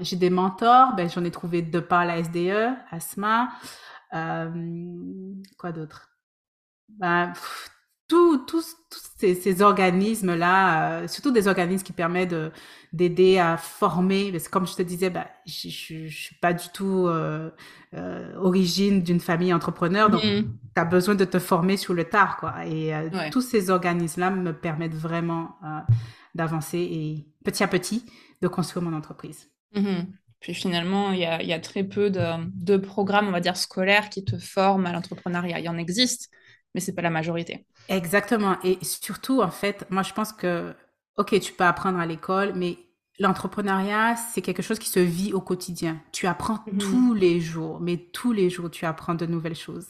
J'ai 0.00 0.16
des 0.16 0.30
mentors, 0.30 0.94
ben, 0.94 1.08
j'en 1.08 1.24
ai 1.24 1.30
trouvé 1.30 1.62
de 1.62 1.80
par 1.80 2.04
la 2.04 2.22
SDE, 2.22 2.76
ASMA. 2.90 3.48
quoi 5.58 5.72
d'autre? 5.72 6.10
Ben, 6.88 7.32
tous, 8.10 8.76
ces, 9.18 9.62
organismes-là, 9.62 11.02
euh, 11.02 11.08
surtout 11.08 11.30
des 11.30 11.46
organismes 11.46 11.84
qui 11.84 11.92
permettent 11.92 12.34
d'aider 12.92 13.38
à 13.38 13.56
former, 13.56 14.32
parce 14.32 14.44
que 14.44 14.50
comme 14.50 14.66
je 14.66 14.74
te 14.74 14.82
disais, 14.82 15.10
bah, 15.10 15.28
je 15.46 16.04
ne 16.04 16.08
suis 16.08 16.34
pas 16.40 16.52
du 16.52 16.68
tout 16.74 17.06
euh, 17.06 17.50
euh, 17.94 18.34
origine 18.36 19.02
d'une 19.02 19.20
famille 19.20 19.54
entrepreneur, 19.54 20.10
donc 20.10 20.22
mm-hmm. 20.22 20.44
tu 20.74 20.80
as 20.80 20.84
besoin 20.84 21.14
de 21.14 21.24
te 21.24 21.38
former 21.38 21.76
sur 21.76 21.94
le 21.94 22.04
tard. 22.04 22.36
Quoi. 22.38 22.66
Et 22.66 22.92
tous 23.30 23.42
ces 23.42 23.70
organismes-là 23.70 24.30
me 24.30 24.52
permettent 24.52 24.94
vraiment 24.94 25.56
d'avancer 26.34 26.78
et 26.78 27.26
petit 27.44 27.62
à 27.62 27.68
petit 27.68 28.04
de 28.42 28.48
construire 28.48 28.84
mon 28.84 28.96
entreprise. 28.96 29.48
Mm-hmm. 29.76 30.06
Puis 30.40 30.54
finalement, 30.54 31.12
il 31.12 31.20
y 31.20 31.26
a, 31.26 31.42
y 31.42 31.52
a, 31.52 31.60
très 31.60 31.84
peu 31.84 32.08
de, 32.08 32.22
de, 32.54 32.78
programmes, 32.78 33.28
on 33.28 33.30
va 33.30 33.40
dire, 33.40 33.58
scolaires 33.58 34.08
qui 34.08 34.24
te 34.24 34.38
forment 34.38 34.86
à 34.86 34.92
l'entrepreneuriat. 34.92 35.58
Il 35.58 35.66
y 35.66 35.68
en 35.68 35.76
existe, 35.76 36.30
mais 36.74 36.80
c'est 36.80 36.94
pas 36.94 37.02
la 37.02 37.10
majorité. 37.10 37.64
Exactement. 37.88 38.56
Et 38.62 38.78
surtout, 38.82 39.42
en 39.42 39.50
fait, 39.50 39.86
moi, 39.90 40.02
je 40.02 40.12
pense 40.12 40.32
que, 40.32 40.74
OK, 41.16 41.38
tu 41.40 41.52
peux 41.52 41.64
apprendre 41.64 41.98
à 41.98 42.06
l'école, 42.06 42.52
mais 42.54 42.78
l'entrepreneuriat, 43.20 44.16
c'est 44.16 44.40
quelque 44.40 44.62
chose 44.62 44.78
qui 44.78 44.88
se 44.88 44.98
vit 44.98 45.32
au 45.34 45.40
quotidien. 45.40 46.00
Tu 46.10 46.26
apprends 46.26 46.64
mhm. 46.66 46.78
tous 46.78 47.14
les 47.14 47.40
jours, 47.40 47.78
mais 47.80 47.98
tous 47.98 48.32
les 48.32 48.48
jours, 48.48 48.70
tu 48.70 48.86
apprends 48.86 49.14
de 49.14 49.26
nouvelles 49.26 49.56
choses. 49.56 49.88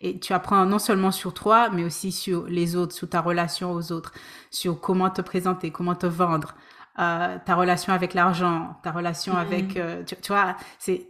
Et 0.00 0.18
tu 0.18 0.32
apprends 0.32 0.66
non 0.66 0.80
seulement 0.80 1.12
sur 1.12 1.32
toi, 1.32 1.70
mais 1.70 1.84
aussi 1.84 2.10
sur 2.10 2.46
les 2.46 2.74
autres, 2.74 2.94
sur 2.94 3.08
ta 3.08 3.20
relation 3.20 3.72
aux 3.72 3.92
autres, 3.92 4.12
sur 4.50 4.80
comment 4.80 5.10
te 5.10 5.22
présenter, 5.22 5.70
comment 5.70 5.94
te 5.94 6.06
vendre, 6.06 6.56
euh, 6.98 7.38
ta 7.46 7.54
relation 7.54 7.92
avec 7.92 8.14
l'argent, 8.14 8.76
ta 8.82 8.90
relation 8.90 9.34
mhm. 9.34 9.38
avec, 9.38 9.76
euh, 9.76 10.02
tu, 10.04 10.16
tu, 10.16 10.32
vois, 10.32 10.56
c'est 10.78 11.06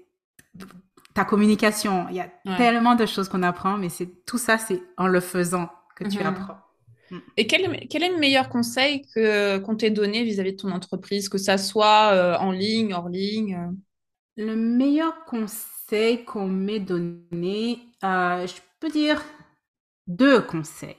ta 1.14 1.24
communication. 1.24 2.06
Il 2.10 2.16
y 2.16 2.20
a 2.20 2.30
tellement 2.56 2.94
de 2.94 3.06
choses 3.06 3.28
qu'on 3.28 3.42
apprend, 3.42 3.76
mais 3.76 3.88
c'est 3.88 4.24
tout 4.24 4.38
ça, 4.38 4.58
c'est 4.58 4.82
en 4.96 5.06
le 5.06 5.20
faisant 5.20 5.68
que 5.96 6.04
tu 6.04 6.18
mhm. 6.18 6.26
apprends. 6.26 6.58
Mm. 7.10 7.18
Et 7.36 7.46
quel, 7.46 7.62
est 7.64 8.08
le 8.08 8.18
meilleur 8.18 8.48
conseil 8.48 9.02
que, 9.14 9.58
qu'on 9.58 9.76
t'ait 9.76 9.90
donné 9.90 10.24
vis-à-vis 10.24 10.52
de 10.52 10.56
ton 10.56 10.70
entreprise, 10.70 11.28
que 11.28 11.38
ça 11.38 11.58
soit 11.58 12.12
euh, 12.12 12.36
en 12.38 12.50
ligne, 12.50 12.94
hors 12.94 13.08
ligne 13.08 13.54
euh? 13.54 13.72
Le 14.36 14.56
meilleur 14.56 15.26
conseil 15.26 16.24
qu'on 16.24 16.46
m'ait 16.46 16.80
donné, 16.80 17.80
euh, 18.02 18.46
je 18.46 18.54
peux 18.80 18.88
dire 18.88 19.22
deux 20.06 20.40
conseils. 20.40 20.96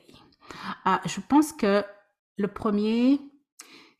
je 0.85 1.19
pense 1.27 1.51
que 1.51 1.83
le 2.37 2.47
premier, 2.47 3.19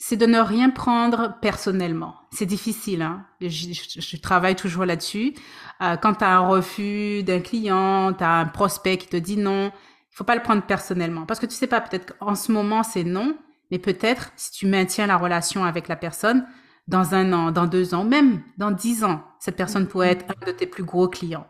c'est 0.06 0.18
de 0.18 0.26
ne 0.26 0.40
rien 0.40 0.70
prendre 0.70 1.38
personnellement. 1.42 2.16
C'est 2.30 2.46
difficile, 2.46 3.02
hein? 3.04 3.26
je, 3.40 4.18
travaille 4.18 4.58
toujours 4.58 4.84
là-dessus. 4.84 5.34
quand 5.80 6.16
tu 6.16 6.26
as 6.26 6.36
un 6.36 6.46
refus 6.46 7.24
d'un 7.24 7.40
client, 7.40 8.12
tu 8.12 8.22
as 8.22 8.40
un 8.40 8.46
prospect 8.46 8.98
qui 8.98 9.08
te 9.08 9.16
dit 9.16 9.38
non, 9.38 9.68
il 9.68 10.16
faut 10.16 10.26
pas 10.26 10.36
le 10.36 10.42
prendre 10.42 10.62
personnellement 10.64 11.26
parce 11.26 11.40
que 11.40 11.46
tu 11.46 11.56
sais 11.56 11.68
pas 11.68 11.80
peut-être 11.80 12.18
qu'en 12.18 12.36
ce 12.36 12.52
moment 12.52 12.84
c'est 12.84 13.06
non, 13.06 13.38
mais 13.72 13.80
peut-être 13.80 14.34
si 14.36 14.52
tu 14.52 14.68
maintiens 14.68 15.08
la 15.08 15.16
relation 15.16 15.64
avec 15.64 15.88
la 15.88 15.96
personne 15.96 16.46
dans 16.90 17.16
un 17.16 17.32
an, 17.32 17.52
dans 17.52 17.66
deux 17.66 17.94
ans, 17.94 18.04
même 18.04 18.42
dans 18.58 18.72
dix 18.72 19.06
ans, 19.06 19.24
cette 19.40 19.56
personne 19.56 19.88
pourrait 19.88 20.10
être 20.10 20.26
un 20.30 20.46
de 20.48 20.52
tes 20.52 20.68
plus 20.68 20.84
gros 20.84 21.08
clients. 21.08 21.48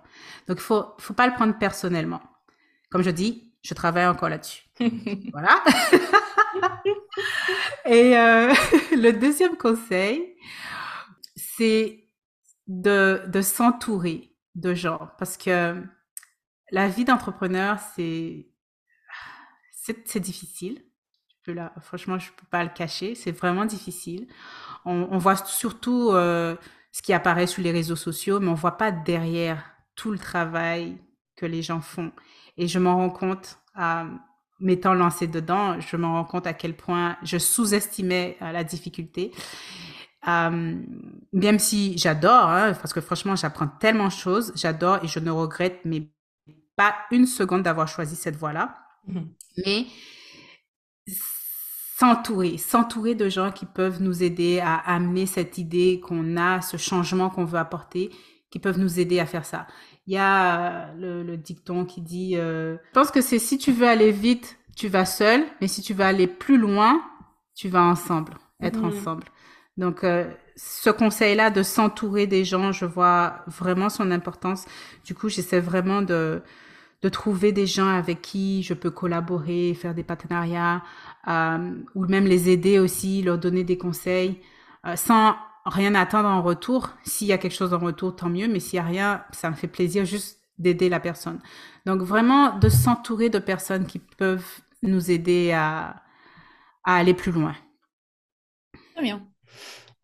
Donc 0.47 0.57
il 0.59 0.63
faut 0.63 0.85
faut 0.99 1.15
pas 1.15 1.25
le 1.25 1.33
prendre 1.33 1.57
personnellement. 1.57 2.21
Comme 2.91 3.01
je 3.01 3.09
dis, 3.09 3.51
je 3.63 3.73
travaille 3.73 4.05
encore 4.05 4.29
là-dessus. 4.29 4.61
voilà. 5.33 5.63
Et 7.85 8.17
euh, 8.17 8.53
le 8.91 9.11
deuxième 9.11 9.57
conseil, 9.57 10.35
c'est 11.35 12.07
de, 12.67 13.23
de 13.27 13.41
s'entourer 13.41 14.35
de 14.55 14.73
gens 14.73 15.09
parce 15.17 15.37
que 15.37 15.81
la 16.71 16.87
vie 16.87 17.05
d'entrepreneur, 17.05 17.77
c'est 17.95 18.47
c'est 20.05 20.19
difficile. 20.19 20.81
là, 21.47 21.73
franchement, 21.81 22.17
je 22.17 22.31
ne 22.31 22.35
peux 22.35 22.47
pas 22.49 22.63
le 22.63 22.69
cacher. 22.69 23.15
C'est 23.15 23.31
vraiment 23.31 23.65
difficile. 23.65 24.27
On, 24.85 25.17
voit 25.17 25.35
surtout 25.35 26.11
euh, 26.11 26.55
ce 26.91 27.01
qui 27.01 27.13
apparaît 27.13 27.47
sur 27.47 27.61
les 27.61 27.71
réseaux 27.71 27.95
sociaux, 27.97 28.39
mais 28.39 28.47
on 28.47 28.51
ne 28.51 28.57
voit 28.57 28.77
pas 28.77 28.91
derrière 28.91 29.75
tout 29.95 30.11
le 30.11 30.19
travail 30.19 30.97
que 31.35 31.45
les 31.45 31.61
gens 31.61 31.81
font. 31.81 32.11
Et 32.57 32.67
je 32.67 32.79
m'en 32.79 32.95
rends 32.95 33.09
compte, 33.09 33.59
à, 33.75 34.05
m'étant 34.63 34.93
lancée 34.93 35.27
dedans, 35.27 35.79
je 35.79 35.95
m'en 35.97 36.13
rends 36.13 36.25
compte 36.25 36.47
à 36.47 36.53
quel 36.53 36.75
point 36.75 37.17
je 37.23 37.37
sous-estimais 37.37 38.37
euh, 38.41 38.51
la 38.51 38.63
difficulté. 38.63 39.31
Euh, 40.27 40.81
même 41.33 41.59
si 41.59 41.97
j'adore, 41.97 42.47
hein, 42.47 42.73
parce 42.73 42.93
que 42.93 43.01
franchement, 43.01 43.35
j'apprends 43.35 43.67
tellement 43.67 44.07
de 44.07 44.13
choses, 44.13 44.53
j'adore 44.55 45.03
et 45.03 45.07
je 45.07 45.19
ne 45.19 45.31
regrette 45.31 45.81
mais 45.83 46.09
pas 46.75 46.95
une 47.11 47.25
seconde 47.25 47.63
d'avoir 47.63 47.87
choisi 47.87 48.15
cette 48.15 48.37
voie-là. 48.37 48.75
Mhm. 49.07 49.27
Mais 49.65 49.85
s'entourer, 51.97 52.57
s'entourer 52.57 53.15
de 53.15 53.29
gens 53.29 53.51
qui 53.51 53.65
peuvent 53.65 54.01
nous 54.01 54.23
aider 54.23 54.59
à 54.59 54.75
amener 54.75 55.25
cette 55.25 55.57
idée 55.57 55.99
qu'on 55.99 56.37
a, 56.37 56.61
ce 56.61 56.77
changement 56.77 57.29
qu'on 57.29 57.45
veut 57.45 57.59
apporter, 57.59 58.09
qui 58.49 58.59
peuvent 58.59 58.79
nous 58.79 58.99
aider 58.99 59.19
à 59.19 59.25
faire 59.25 59.45
ça. 59.45 59.67
Il 60.07 60.13
y 60.13 60.17
a 60.17 60.93
le, 60.95 61.35
dicton 61.37 61.85
qui 61.85 62.01
dit, 62.01 62.35
euh, 62.35 62.75
je 62.75 62.91
pense 62.93 63.11
que 63.11 63.21
c'est 63.21 63.39
si 63.39 63.57
tu 63.57 63.71
veux 63.71 63.87
aller 63.87 64.11
vite, 64.11 64.57
tu 64.75 64.87
vas 64.87 65.05
seul, 65.05 65.43
mais 65.61 65.67
si 65.67 65.81
tu 65.81 65.93
veux 65.93 66.03
aller 66.03 66.27
plus 66.27 66.57
loin, 66.57 67.01
tu 67.55 67.69
vas 67.69 67.83
ensemble, 67.83 68.33
être 68.61 68.79
mhm. 68.79 68.85
ensemble. 68.85 69.23
Donc, 69.77 70.03
euh, 70.03 70.29
ce 70.55 70.89
conseil-là 70.89 71.49
de 71.49 71.63
s'entourer 71.63 72.27
des 72.27 72.43
gens, 72.43 72.71
je 72.71 72.85
vois 72.85 73.43
vraiment 73.47 73.89
son 73.89 74.11
importance. 74.11 74.65
Du 75.05 75.15
coup, 75.15 75.29
j'essaie 75.29 75.59
vraiment 75.59 76.01
de, 76.01 76.41
de 77.01 77.09
trouver 77.09 77.51
des 77.51 77.65
gens 77.65 77.89
avec 77.89 78.21
qui 78.21 78.63
je 78.63 78.73
peux 78.73 78.91
collaborer, 78.91 79.73
faire 79.73 79.93
des 79.93 80.03
partenariats, 80.03 80.81
euh, 81.27 81.71
ou 81.95 82.05
même 82.05 82.25
les 82.25 82.49
aider 82.49 82.79
aussi, 82.79 83.21
leur 83.21 83.37
donner 83.37 83.63
des 83.63 83.77
conseils, 83.77 84.39
euh, 84.85 84.95
sans 84.95 85.35
rien 85.65 85.95
attendre 85.95 86.29
en 86.29 86.41
retour. 86.41 86.89
S'il 87.05 87.27
y 87.27 87.33
a 87.33 87.37
quelque 87.37 87.55
chose 87.55 87.73
en 87.73 87.79
retour, 87.79 88.15
tant 88.15 88.29
mieux, 88.29 88.47
mais 88.47 88.59
s'il 88.59 88.77
y 88.77 88.79
a 88.79 88.83
rien, 88.83 89.23
ça 89.31 89.49
me 89.49 89.55
fait 89.55 89.67
plaisir 89.67 90.05
juste 90.05 90.39
d'aider 90.59 90.89
la 90.89 90.99
personne. 90.99 91.39
Donc 91.85 92.01
vraiment 92.01 92.57
de 92.59 92.69
s'entourer 92.69 93.29
de 93.29 93.39
personnes 93.39 93.85
qui 93.87 93.99
peuvent 93.99 94.45
nous 94.83 95.11
aider 95.11 95.51
à, 95.53 96.03
à 96.85 96.97
aller 96.97 97.13
plus 97.13 97.31
loin. 97.31 97.55
Très 98.93 99.03
bien. 99.03 99.27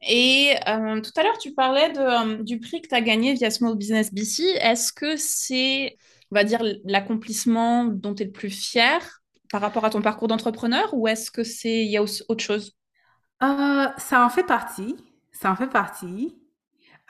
Et 0.08 0.56
euh, 0.68 1.01
tout 1.01 1.12
à 1.18 1.24
l'heure, 1.24 1.38
tu 1.39 1.54
parlais 1.54 1.92
de, 1.94 2.44
du 2.44 2.60
prix 2.60 2.82
que 2.82 2.88
tu 2.89 2.96
as 2.96 3.01
gagné 3.01 3.34
via 3.36 3.51
Small 3.51 3.78
Business 3.78 4.13
BC. 4.13 4.44
Est-ce 4.62 4.94
que 4.94 5.18
c'est 5.18 5.98
on 6.32 6.36
va 6.36 6.44
dire, 6.46 6.62
l'accomplissement 6.86 7.86
dont 7.86 8.16
tu 8.16 8.24
es 8.24 8.25
le 8.28 8.32
plus 8.34 8.51
fier 8.51 9.22
par 9.51 9.62
rapport 9.62 9.86
à 9.86 9.92
ton 9.92 10.01
parcours 10.01 10.28
d'entrepreneur 10.30 10.94
ou 10.94 11.08
est-ce 11.08 11.32
que 11.32 11.44
c'est 11.44 11.86
il 11.86 11.92
y 11.92 11.98
a 11.98 12.04
autre 12.04 12.44
chose? 12.44 12.75
Euh, 13.44 13.88
Ça 13.98 14.25
en 14.25 14.30
fait 14.30 14.44
partie. 14.46 14.96
Ça 15.39 15.51
en 15.51 15.55
fait 15.55 15.69
partie. 15.69 16.36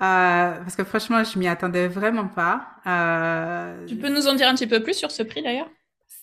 Euh, 0.01 0.51
parce 0.59 0.75
que 0.75 0.83
franchement, 0.83 1.23
je 1.23 1.37
m'y 1.37 1.47
attendais 1.47 1.87
vraiment 1.87 2.27
pas. 2.27 2.67
Euh, 2.87 3.85
tu 3.85 3.95
peux 3.95 4.09
nous 4.09 4.27
en 4.27 4.33
dire 4.33 4.47
un 4.47 4.55
petit 4.55 4.67
peu 4.67 4.81
plus 4.81 4.93
sur 4.93 5.11
ce 5.11 5.23
prix 5.23 5.41
d'ailleurs? 5.41 5.69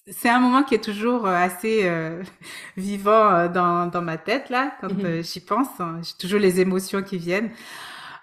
C'est 0.09 0.29
un 0.29 0.39
moment 0.39 0.63
qui 0.63 0.75
est 0.77 0.85
toujours 0.85 1.27
assez 1.27 1.91
vivant 2.77 3.49
dans, 3.49 3.87
dans, 3.89 4.03
ma 4.03 4.19
tête 4.19 4.51
là 4.51 4.73
quand 4.81 4.93
mhm. 4.93 5.23
j'y 5.23 5.41
pense. 5.41 5.69
Hein. 5.81 6.01
J'ai 6.03 6.17
toujours 6.19 6.41
les 6.41 6.61
émotions 6.61 7.03
qui 7.03 7.19
viennent. 7.19 7.51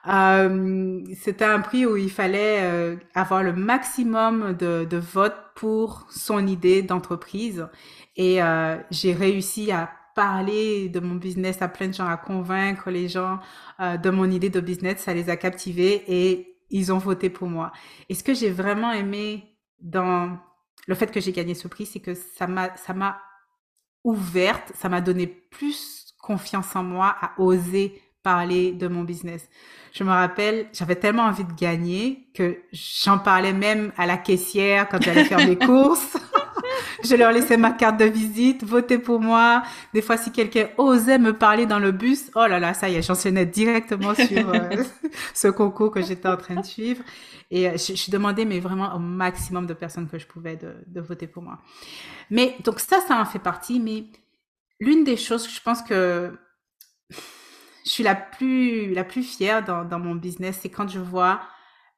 Euh, 0.07 1.01
c'était 1.21 1.45
un 1.45 1.61
prix 1.61 1.85
où 1.85 1.95
il 1.95 2.11
fallait 2.11 2.59
euh, 2.61 2.95
avoir 3.15 3.41
le 3.41 3.53
maximum 3.53 4.53
de, 4.53 4.85
de 4.89 4.97
votes 4.97 5.37
pour 5.55 6.07
son 6.09 6.45
idée 6.45 6.81
d'entreprise. 6.81 7.67
Et 8.17 8.43
euh, 8.43 8.77
j'ai 8.91 9.13
réussi 9.13 9.71
à 9.71 9.89
parler 10.15 10.89
de 10.89 10.99
mon 10.99 11.15
business 11.15 11.61
à 11.61 11.67
plein 11.67 11.87
de 11.87 11.93
gens, 11.93 12.07
à 12.07 12.17
convaincre 12.17 12.91
les 12.91 13.07
gens 13.07 13.39
euh, 13.79 13.97
de 13.97 14.09
mon 14.09 14.29
idée 14.29 14.49
de 14.49 14.59
business. 14.59 14.99
Ça 14.99 15.13
les 15.13 15.29
a 15.29 15.37
captivés 15.37 16.03
et 16.07 16.57
ils 16.69 16.91
ont 16.91 16.97
voté 16.97 17.29
pour 17.29 17.47
moi. 17.47 17.71
Et 18.09 18.15
ce 18.15 18.23
que 18.23 18.33
j'ai 18.33 18.49
vraiment 18.49 18.91
aimé 18.91 19.57
dans 19.79 20.37
le 20.87 20.95
fait 20.95 21.11
que 21.11 21.19
j'ai 21.19 21.31
gagné 21.31 21.53
ce 21.53 21.67
prix, 21.67 21.85
c'est 21.85 21.99
que 21.99 22.13
ça 22.13 22.47
m'a, 22.47 22.75
ça 22.75 22.93
m'a 22.93 23.19
ouverte, 24.03 24.71
ça 24.75 24.89
m'a 24.89 25.01
donné 25.01 25.27
plus 25.27 26.13
confiance 26.21 26.75
en 26.75 26.83
moi 26.83 27.15
à 27.21 27.33
oser 27.37 28.01
parler 28.23 28.71
de 28.71 28.87
mon 28.87 29.03
business. 29.03 29.49
Je 29.91 30.03
me 30.03 30.09
rappelle, 30.09 30.67
j'avais 30.73 30.95
tellement 30.95 31.23
envie 31.23 31.43
de 31.43 31.53
gagner 31.53 32.29
que 32.33 32.57
j'en 32.71 33.19
parlais 33.19 33.53
même 33.53 33.91
à 33.97 34.07
la 34.07 34.17
caissière 34.17 34.87
quand 34.89 35.01
j'allais 35.01 35.25
faire 35.25 35.45
mes 35.45 35.57
courses. 35.67 36.17
Je 37.03 37.15
leur 37.15 37.31
laissais 37.31 37.57
ma 37.57 37.71
carte 37.71 37.97
de 37.99 38.05
visite, 38.05 38.63
votez 38.63 38.97
pour 38.97 39.19
moi. 39.19 39.63
Des 39.93 40.01
fois, 40.01 40.17
si 40.17 40.31
quelqu'un 40.31 40.69
osait 40.77 41.19
me 41.19 41.33
parler 41.33 41.65
dans 41.65 41.79
le 41.79 41.91
bus, 41.91 42.31
oh 42.35 42.45
là 42.47 42.59
là, 42.59 42.73
ça 42.73 42.89
y 42.89 42.95
est, 42.95 43.01
j'enchaînais 43.01 43.45
directement 43.45 44.15
sur 44.15 44.49
euh, 44.49 44.83
ce 45.33 45.47
concours 45.47 45.91
que 45.91 46.01
j'étais 46.01 46.27
en 46.27 46.37
train 46.37 46.55
de 46.55 46.65
suivre. 46.65 47.03
Et 47.51 47.67
euh, 47.67 47.77
je, 47.77 48.11
demandais, 48.11 48.45
mais 48.45 48.59
vraiment 48.59 48.95
au 48.95 48.99
maximum 48.99 49.65
de 49.67 49.73
personnes 49.73 50.07
que 50.07 50.17
je 50.17 50.25
pouvais 50.25 50.57
de, 50.57 51.01
voter 51.01 51.27
pour 51.27 51.43
moi. 51.43 51.59
Mais 52.29 52.55
donc 52.63 52.79
ça, 52.79 52.99
ça 53.07 53.19
en 53.19 53.25
fait 53.25 53.39
partie. 53.39 53.79
Mais 53.79 54.05
l'une 54.79 55.03
des 55.03 55.17
choses, 55.17 55.49
je 55.49 55.61
pense 55.61 55.81
que 55.81 56.31
je 57.85 57.89
suis 57.89 58.03
la 58.03 58.15
plus, 58.15 58.93
la 58.93 59.03
plus 59.03 59.23
fière 59.23 59.63
dans, 59.63 59.83
dans 59.83 59.99
mon 59.99 60.15
business, 60.15 60.59
c'est 60.61 60.69
quand 60.69 60.87
je 60.87 60.99
vois 60.99 61.41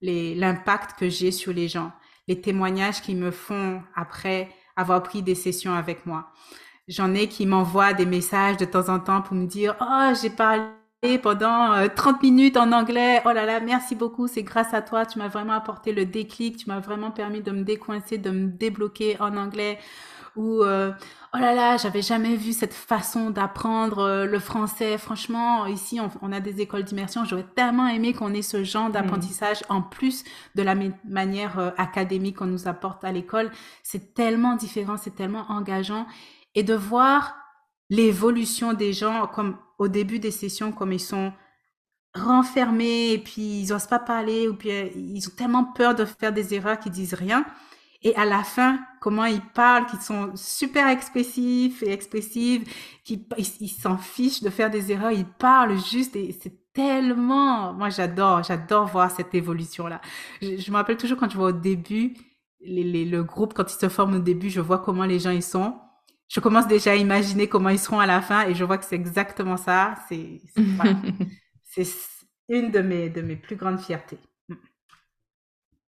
l'impact 0.01 0.99
que 0.99 1.09
j'ai 1.09 1.31
sur 1.31 1.53
les 1.53 1.67
gens, 1.67 1.91
les 2.27 2.41
témoignages 2.41 3.01
qu'ils 3.01 3.17
me 3.17 3.31
font 3.31 3.81
après 3.95 4.49
avoir 4.75 5.03
pris 5.03 5.21
des 5.21 5.35
sessions 5.35 5.73
avec 5.73 6.05
moi. 6.05 6.31
J'en 6.87 7.13
ai 7.13 7.27
qui 7.27 7.45
m'envoient 7.45 7.93
des 7.93 8.05
messages 8.05 8.57
de 8.57 8.65
temps 8.65 8.89
en 8.89 8.99
temps 8.99 9.21
pour 9.21 9.35
me 9.35 9.47
dire, 9.47 9.75
oh, 9.81 10.13
j'ai 10.21 10.29
parlé 10.29 10.67
pendant 11.21 11.87
30 11.95 12.15
euh, 12.15 12.17
minutes 12.21 12.57
en 12.57 12.71
anglais. 12.71 13.21
Oh 13.25 13.31
là 13.31 13.45
là, 13.45 13.59
merci 13.59 13.95
beaucoup. 13.95 14.27
C'est 14.27 14.43
grâce 14.43 14.73
à 14.73 14.81
toi. 14.81 15.05
Tu 15.05 15.19
m'as 15.19 15.27
vraiment 15.27 15.53
apporté 15.53 15.93
le 15.93 16.05
déclic. 16.05 16.57
Tu 16.57 16.69
m'as 16.69 16.79
vraiment 16.79 17.11
permis 17.11 17.41
de 17.41 17.51
me 17.51 17.63
décoincer, 17.63 18.17
de 18.17 18.29
me 18.29 18.47
débloquer 18.47 19.17
en 19.19 19.37
anglais. 19.37 19.79
Ou 20.35 20.63
euh, 20.63 20.91
oh 21.33 21.37
là 21.37 21.53
là, 21.53 21.77
j'avais 21.77 22.01
jamais 22.01 22.35
vu 22.35 22.53
cette 22.53 22.73
façon 22.73 23.29
d'apprendre 23.29 23.99
euh, 23.99 24.25
le 24.25 24.39
français. 24.39 24.97
Franchement, 24.97 25.65
ici, 25.65 25.99
on, 26.21 26.31
a 26.31 26.39
des 26.39 26.61
écoles 26.61 26.83
d'immersion. 26.83 27.25
J'aurais 27.25 27.47
tellement 27.55 27.87
aimé 27.87 28.13
qu'on 28.13 28.33
ait 28.33 28.41
ce 28.41 28.63
genre 28.63 28.89
mmh. 28.89 28.93
d'apprentissage 28.93 29.63
en 29.69 29.81
plus 29.81 30.23
de 30.55 30.63
la 30.63 30.75
manière 31.05 31.73
académique 31.77 32.37
qu'on 32.37 32.47
nous 32.47 32.67
apporte 32.67 33.03
à 33.03 33.11
l'école. 33.11 33.51
C'est 33.83 34.13
tellement 34.13 34.55
différent, 34.55 34.97
c'est 34.97 35.15
tellement 35.15 35.45
engageant. 35.49 36.05
Et 36.55 36.63
de 36.63 36.73
voir 36.73 37.35
l'évolution 37.89 38.73
des 38.73 38.93
gens, 38.93 39.27
comme 39.27 39.57
au 39.77 39.87
début 39.87 40.19
des 40.19 40.31
sessions, 40.31 40.71
comme 40.71 40.91
ils 40.91 40.99
sont 40.99 41.33
renfermés 42.15 43.11
et 43.11 43.17
puis 43.17 43.61
ils 43.61 43.69
n'osent 43.69 43.87
pas 43.87 43.99
parler 43.99 44.47
ou 44.47 44.55
puis 44.55 44.71
euh, 44.71 44.87
ils 44.95 45.27
ont 45.27 45.35
tellement 45.35 45.65
peur 45.65 45.95
de 45.95 46.05
faire 46.05 46.31
des 46.31 46.53
erreurs 46.53 46.79
qu'ils 46.79 46.93
disent 46.93 47.13
rien. 47.13 47.45
Et 48.05 48.15
à 48.15 48.23
la 48.23 48.43
fin, 48.43 48.79
comment 49.01 49.25
ils 49.25 49.41
parlent, 49.41 49.87
qu'ils 49.87 49.99
sont 49.99 50.31
super 50.35 50.87
expressifs 50.87 51.81
et 51.81 51.91
expressives, 51.91 52.63
qu'ils 53.03 53.25
ils 53.59 53.67
s'en 53.67 53.97
fichent 53.97 54.43
de 54.43 54.49
faire 54.49 54.69
des 54.69 54.91
erreurs, 54.91 55.11
ils 55.11 55.25
parlent 55.25 55.77
juste 55.77 56.15
et 56.15 56.31
c'est 56.31 56.71
tellement, 56.71 57.73
moi 57.73 57.89
j'adore, 57.89 58.43
j'adore 58.43 58.85
voir 58.85 59.09
cette 59.09 59.33
évolution-là. 59.33 60.01
Je, 60.41 60.69
me 60.71 60.75
rappelle 60.75 60.97
toujours 60.97 61.17
quand 61.17 61.29
je 61.29 61.35
vois 61.35 61.47
au 61.47 61.51
début, 61.51 62.13
les, 62.61 63.05
le 63.05 63.23
groupe, 63.23 63.55
quand 63.55 63.71
ils 63.73 63.79
se 63.79 63.89
forment 63.89 64.17
au 64.17 64.19
début, 64.19 64.51
je 64.51 64.61
vois 64.61 64.79
comment 64.79 65.05
les 65.05 65.19
gens 65.19 65.31
ils 65.31 65.43
sont 65.43 65.75
je 66.27 66.39
commence 66.39 66.67
déjà 66.67 66.91
à 66.91 66.95
imaginer 66.95 67.47
comment 67.47 67.69
ils 67.69 67.79
seront 67.79 67.99
à 67.99 68.05
la 68.05 68.21
fin 68.21 68.47
et 68.47 68.55
je 68.55 68.63
vois 68.63 68.77
que 68.77 68.85
c'est 68.85 68.95
exactement 68.95 69.57
ça. 69.57 69.95
C'est 70.09 70.41
une 72.49 72.71
de 72.71 72.79
mes, 72.79 73.09
de 73.09 73.21
mes 73.21 73.35
plus 73.35 73.55
grandes 73.55 73.79
fiertés. 73.79 74.17
Mm. 74.49 74.55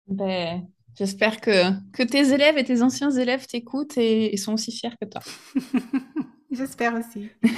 Ben, 0.09 0.69
J'espère 0.95 1.41
que, 1.41 1.71
que 1.93 2.03
tes 2.03 2.33
élèves 2.33 2.59
et 2.59 2.65
tes 2.65 2.83
anciens 2.83 3.11
élèves 3.11 3.47
t'écoutent 3.47 3.97
et, 3.97 4.37
sont 4.37 4.55
aussi 4.55 4.73
fiers 4.73 4.93
que 5.01 5.07
toi. 5.07 5.23
J'espère 6.51 6.95
aussi. 6.95 7.31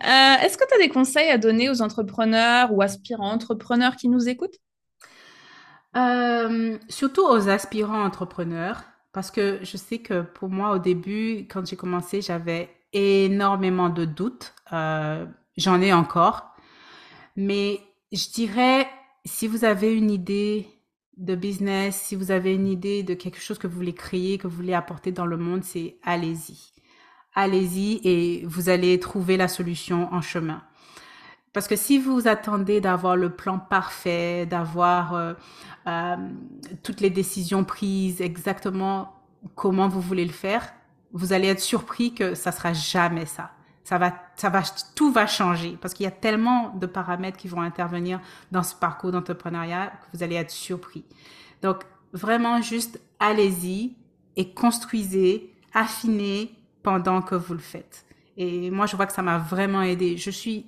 Euh, 0.00 0.36
est-ce 0.44 0.56
que 0.56 0.62
tu 0.64 0.74
as 0.76 0.78
des 0.78 0.90
conseils 0.90 1.28
à 1.28 1.38
donner 1.38 1.68
aux 1.68 1.82
entrepreneurs 1.82 2.72
ou 2.72 2.82
aspirants 2.82 3.32
entrepreneurs 3.32 3.96
qui 3.96 4.08
nous 4.08 4.28
écoutent? 4.28 4.54
Euh, 5.96 6.78
Surtout 6.88 7.26
aux 7.26 7.48
aspirants 7.48 8.04
entrepreneurs. 8.04 8.84
Parce 9.12 9.32
que 9.32 9.58
je 9.62 9.76
sais 9.76 9.98
que 9.98 10.22
pour 10.22 10.50
moi, 10.50 10.76
au 10.76 10.78
début, 10.78 11.48
quand 11.50 11.66
j'ai 11.66 11.74
commencé, 11.74 12.20
j'avais 12.20 12.68
énormément 12.92 13.88
de 13.88 14.04
doutes. 14.04 14.54
Euh, 14.72 15.26
j'en 15.56 15.80
ai 15.80 15.92
encore. 15.92 16.54
Mais 17.34 17.80
je 18.12 18.30
dirais, 18.30 18.88
si 19.24 19.48
vous 19.48 19.64
avez 19.64 19.92
une 19.92 20.12
idée 20.12 20.77
de 21.18 21.34
business, 21.34 21.96
si 21.96 22.14
vous 22.14 22.30
avez 22.30 22.54
une 22.54 22.66
idée 22.66 23.02
de 23.02 23.14
quelque 23.14 23.40
chose 23.40 23.58
que 23.58 23.66
vous 23.66 23.76
voulez 23.76 23.94
créer, 23.94 24.38
que 24.38 24.46
vous 24.46 24.56
voulez 24.56 24.74
apporter 24.74 25.12
dans 25.12 25.26
le 25.26 25.36
monde, 25.36 25.64
c'est 25.64 25.96
allez-y. 26.04 26.72
Allez-y 27.34 28.00
et 28.04 28.44
vous 28.46 28.68
allez 28.68 28.98
trouver 28.98 29.36
la 29.36 29.48
solution 29.48 30.12
en 30.12 30.22
chemin. 30.22 30.62
Parce 31.52 31.66
que 31.66 31.76
si 31.76 31.98
vous 31.98 32.28
attendez 32.28 32.80
d'avoir 32.80 33.16
le 33.16 33.30
plan 33.30 33.58
parfait, 33.58 34.46
d'avoir 34.46 35.14
euh, 35.14 35.34
euh, 35.86 36.16
toutes 36.82 37.00
les 37.00 37.10
décisions 37.10 37.64
prises 37.64 38.20
exactement 38.20 39.14
comment 39.54 39.88
vous 39.88 40.00
voulez 40.00 40.24
le 40.24 40.32
faire, 40.32 40.72
vous 41.12 41.32
allez 41.32 41.48
être 41.48 41.60
surpris 41.60 42.14
que 42.14 42.34
ça 42.34 42.52
sera 42.52 42.72
jamais 42.72 43.26
ça. 43.26 43.50
Ça 43.88 43.96
va, 43.96 44.12
ça 44.36 44.50
va, 44.50 44.60
tout 44.94 45.10
va 45.10 45.26
changer 45.26 45.78
parce 45.80 45.94
qu'il 45.94 46.04
y 46.04 46.06
a 46.06 46.10
tellement 46.10 46.74
de 46.76 46.84
paramètres 46.84 47.38
qui 47.38 47.48
vont 47.48 47.62
intervenir 47.62 48.20
dans 48.52 48.62
ce 48.62 48.74
parcours 48.74 49.12
d'entrepreneuriat 49.12 49.86
que 49.86 50.14
vous 50.14 50.22
allez 50.22 50.34
être 50.34 50.50
surpris. 50.50 51.06
Donc, 51.62 51.84
vraiment 52.12 52.60
juste 52.60 53.00
allez-y 53.18 53.96
et 54.36 54.52
construisez, 54.52 55.54
affinez 55.72 56.54
pendant 56.82 57.22
que 57.22 57.34
vous 57.34 57.54
le 57.54 57.60
faites. 57.60 58.04
Et 58.36 58.70
moi, 58.70 58.84
je 58.84 58.94
vois 58.94 59.06
que 59.06 59.14
ça 59.14 59.22
m'a 59.22 59.38
vraiment 59.38 59.80
aidé. 59.80 60.18
Je 60.18 60.30
suis, 60.30 60.66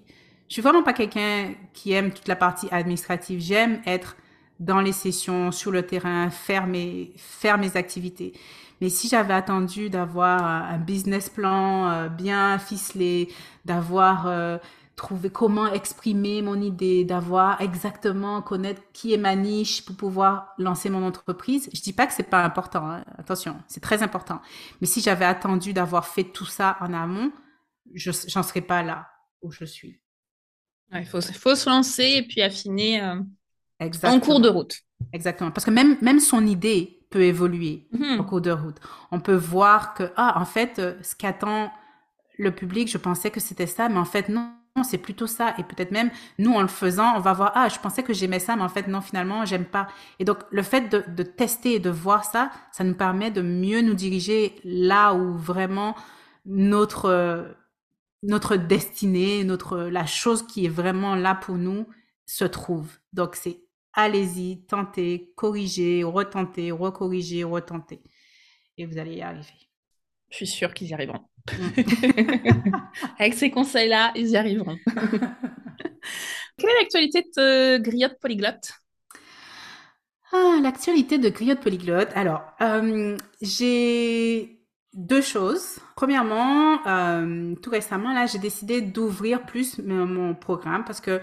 je 0.49 0.55
suis 0.55 0.63
vraiment 0.63 0.83
pas 0.83 0.95
quelqu'un 0.95 1.53
qui 1.75 1.93
aime 1.93 2.13
toute 2.13 2.27
la 2.27 2.37
partie 2.37 2.69
administrative. 2.71 3.39
J'aime 3.39 3.83
être 3.85 4.17
dans 4.61 4.81
les 4.81 4.93
sessions, 4.93 5.53
sur 5.53 5.73
le 5.73 5.83
terrain, 5.83 6.31
faire 6.31 6.67
mes, 6.67 7.13
faire 7.19 7.59
mes 7.59 7.77
activités. 7.77 8.33
Mais 8.81 8.89
si 8.89 9.09
j'avais 9.09 9.35
attendu 9.35 9.91
d'avoir 9.91 10.45
un 10.45 10.79
business 10.79 11.29
plan 11.29 11.91
euh, 11.91 12.09
bien 12.09 12.59
ficelé, 12.59 13.33
d'avoir 13.65 14.27
euh, 14.27 14.59
trouvé 14.97 15.31
comment 15.31 15.67
exprimer 15.73 16.43
mon 16.43 16.61
idée, 16.61 17.05
d'avoir 17.05 17.61
exactement 17.61 18.43
connaître 18.43 18.83
qui 18.93 19.13
est 19.13 19.19
ma 19.19 19.37
niche 19.37 19.85
pour 19.85 19.97
pouvoir 19.97 20.55
lancer 20.59 20.91
mon 20.91 21.07
entreprise, 21.07 21.69
je 21.73 21.81
dis 21.81 21.93
pas 21.93 22.07
que 22.07 22.13
c'est 22.13 22.23
pas 22.23 22.43
important. 22.45 22.89
Hein. 22.89 23.05
Attention, 23.19 23.57
c'est 23.67 23.81
très 23.81 24.03
important. 24.03 24.41
Mais 24.81 24.87
si 24.87 25.01
j'avais 25.01 25.25
attendu 25.25 25.73
d'avoir 25.73 26.07
fait 26.07 26.25
tout 26.25 26.47
ça 26.47 26.77
en 26.81 26.93
amont, 26.95 27.33
je 27.95 28.11
j'en 28.29 28.43
serais 28.43 28.61
pas 28.61 28.83
là 28.83 29.09
où 29.43 29.51
je 29.51 29.65
suis. 29.65 30.01
Il 30.93 31.07
faut, 31.07 31.21
faut, 31.21 31.55
se 31.55 31.71
lancer 31.71 32.17
et 32.17 32.23
puis 32.27 32.43
affiner 32.43 33.01
euh, 33.01 33.21
en 34.03 34.21
cours 34.21 34.41
de 34.41 34.49
route. 34.49 34.77
Exactement. 35.13 35.51
Parce 35.51 35.65
que 35.65 35.71
même, 35.71 35.97
même 36.03 36.21
son 36.21 36.47
idée 36.47 37.00
peut 37.11 37.23
évoluer 37.23 37.89
mhm. 37.93 38.21
en 38.21 38.25
cours 38.25 38.41
de 38.41 38.51
route. 38.53 38.77
On 39.11 39.21
peut 39.21 39.35
voir 39.35 39.95
que, 39.95 40.05
ah, 40.17 40.41
en 40.41 40.45
fait, 40.45 40.79
euh, 40.79 40.95
ce 41.03 41.15
qu'attend 41.15 41.71
le 42.39 42.53
public, 42.53 42.91
je 42.91 42.99
pensais 42.99 43.31
que 43.31 43.41
c'était 43.41 43.67
ça, 43.67 43.89
mais 43.89 43.99
en 43.99 44.05
fait, 44.05 44.29
non, 44.29 44.53
c'est 44.83 44.99
plutôt 44.99 45.27
ça. 45.27 45.55
Et 45.59 45.65
peut-être 45.65 45.91
même, 45.91 46.11
nous, 46.39 46.55
en 46.55 46.63
le 46.63 46.69
faisant, 46.69 47.17
on 47.17 47.21
va 47.21 47.33
voir, 47.33 47.53
ah, 47.55 47.69
je 47.69 47.79
pensais 47.79 48.03
que 48.03 48.15
j'aimais 48.15 48.39
ça, 48.39 48.57
mais 48.57 48.63
en 48.63 48.69
fait, 48.69 48.87
non, 48.87 49.01
finalement, 49.01 49.45
j'aime 49.45 49.65
pas. 49.65 49.89
Et 50.19 50.25
donc, 50.25 50.39
le 50.51 50.63
fait 50.63 50.89
de, 50.89 51.05
de, 51.09 51.23
tester 51.23 51.75
et 51.75 51.81
de 51.81 51.91
voir 51.91 52.25
ça, 52.25 52.51
ça 52.73 52.85
nous 52.85 52.95
permet 52.95 53.31
de 53.31 53.43
mieux 53.43 53.83
nous 53.83 53.95
diriger 53.95 54.55
là 54.65 55.13
où 55.15 55.37
vraiment 55.37 55.97
notre, 56.47 57.07
euh, 57.07 57.45
notre 58.23 58.57
destinée, 58.57 59.45
notre, 59.45 59.79
la 59.79 60.07
chose 60.07 60.47
qui 60.47 60.65
est 60.65 60.71
vraiment 60.71 61.17
là 61.17 61.35
pour 61.35 61.57
nous 61.57 61.87
se 62.27 62.45
trouve. 62.45 62.89
Donc, 63.13 63.35
c'est 63.35 63.61
allez-y, 63.95 64.65
tentez, 64.67 65.33
corrigez, 65.37 66.05
retentez, 66.05 66.71
recorrigez, 66.73 67.45
retentez. 67.45 68.03
Et 68.79 68.87
vous 68.87 68.99
allez 68.99 69.17
y 69.17 69.23
arriver. 69.23 69.47
Je 70.31 70.37
suis 70.37 70.47
sûre 70.47 70.75
qu'ils 70.75 70.89
y 70.89 70.95
arriveront. 70.95 71.29
Avec 73.19 73.35
ces 73.35 73.51
conseils-là, 73.51 74.13
ils 74.15 74.31
y 74.31 74.37
arriveront. 74.37 74.79
Quelle 76.57 76.71
est 76.71 76.81
l'actualité 76.81 77.23
de 77.37 77.79
Griotte 77.79 78.19
Polyglotte? 78.21 78.73
Ah, 80.33 80.59
L'actualité 80.63 81.19
de 81.19 81.29
Griotte 81.29 81.61
Polyglotte. 81.61 82.11
Alors, 82.15 82.43
euh, 82.61 83.17
j'ai 83.43 84.61
deux 84.95 85.21
choses. 85.23 85.79
Premièrement, 85.97 86.87
euh, 86.87 87.55
tout 87.57 87.71
récemment, 87.71 88.13
là, 88.13 88.27
j'ai 88.27 88.39
décidé 88.39 88.81
d'ouvrir 88.81 89.45
plus 89.45 89.79
mon 89.79 90.35
programme 90.35 90.85
parce 90.85 91.01
que 91.01 91.21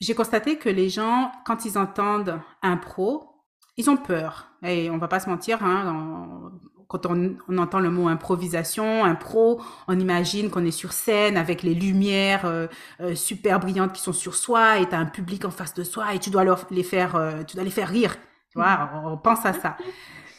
j'ai 0.00 0.14
constaté 0.14 0.58
que 0.58 0.68
les 0.68 0.88
gens, 0.88 1.32
quand 1.44 1.64
ils 1.64 1.76
entendent 1.76 2.40
un 2.62 2.76
pro, 2.76 3.28
ils 3.76 3.90
ont 3.90 3.96
peur. 3.96 4.50
Et 4.62 4.90
on 4.90 4.98
va 4.98 5.08
pas 5.08 5.20
se 5.20 5.28
mentir, 5.28 5.62
hein, 5.62 6.52
quand 6.88 7.04
on, 7.04 7.36
entend 7.58 7.80
le 7.80 7.90
mot 7.90 8.08
improvisation, 8.08 9.04
un 9.04 9.14
pro, 9.14 9.60
on 9.88 9.98
imagine 9.98 10.50
qu'on 10.50 10.64
est 10.64 10.70
sur 10.70 10.92
scène 10.92 11.36
avec 11.36 11.62
les 11.62 11.74
lumières 11.74 12.46
euh, 12.46 12.66
euh, 13.00 13.14
super 13.14 13.60
brillantes 13.60 13.92
qui 13.92 14.00
sont 14.00 14.14
sur 14.14 14.34
soi 14.34 14.78
et 14.78 14.88
tu 14.88 14.94
as 14.94 14.98
un 14.98 15.06
public 15.06 15.44
en 15.44 15.50
face 15.50 15.74
de 15.74 15.84
soi 15.84 16.14
et 16.14 16.18
tu 16.18 16.30
dois 16.30 16.44
leur, 16.44 16.66
les 16.70 16.82
faire, 16.82 17.14
euh, 17.14 17.42
tu 17.44 17.56
dois 17.56 17.64
les 17.64 17.70
faire 17.70 17.88
rire. 17.88 18.16
Tu 18.50 18.58
vois, 18.58 18.90
on, 19.04 19.18
pense 19.18 19.44
à 19.44 19.52
ça. 19.52 19.76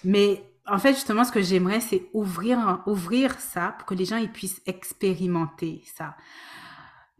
Mais 0.04 0.44
en 0.66 0.80
fait, 0.80 0.94
justement, 0.94 1.24
ce 1.24 1.32
que 1.32 1.42
j'aimerais, 1.42 1.82
c'est 1.82 2.10
ouvrir, 2.14 2.82
ouvrir 2.88 3.40
ça 3.40 3.76
pour 3.78 3.86
que 3.86 3.94
les 3.94 4.06
gens 4.06 4.18
ils 4.18 4.32
puissent 4.32 4.62
expérimenter 4.66 5.84
ça, 5.96 6.16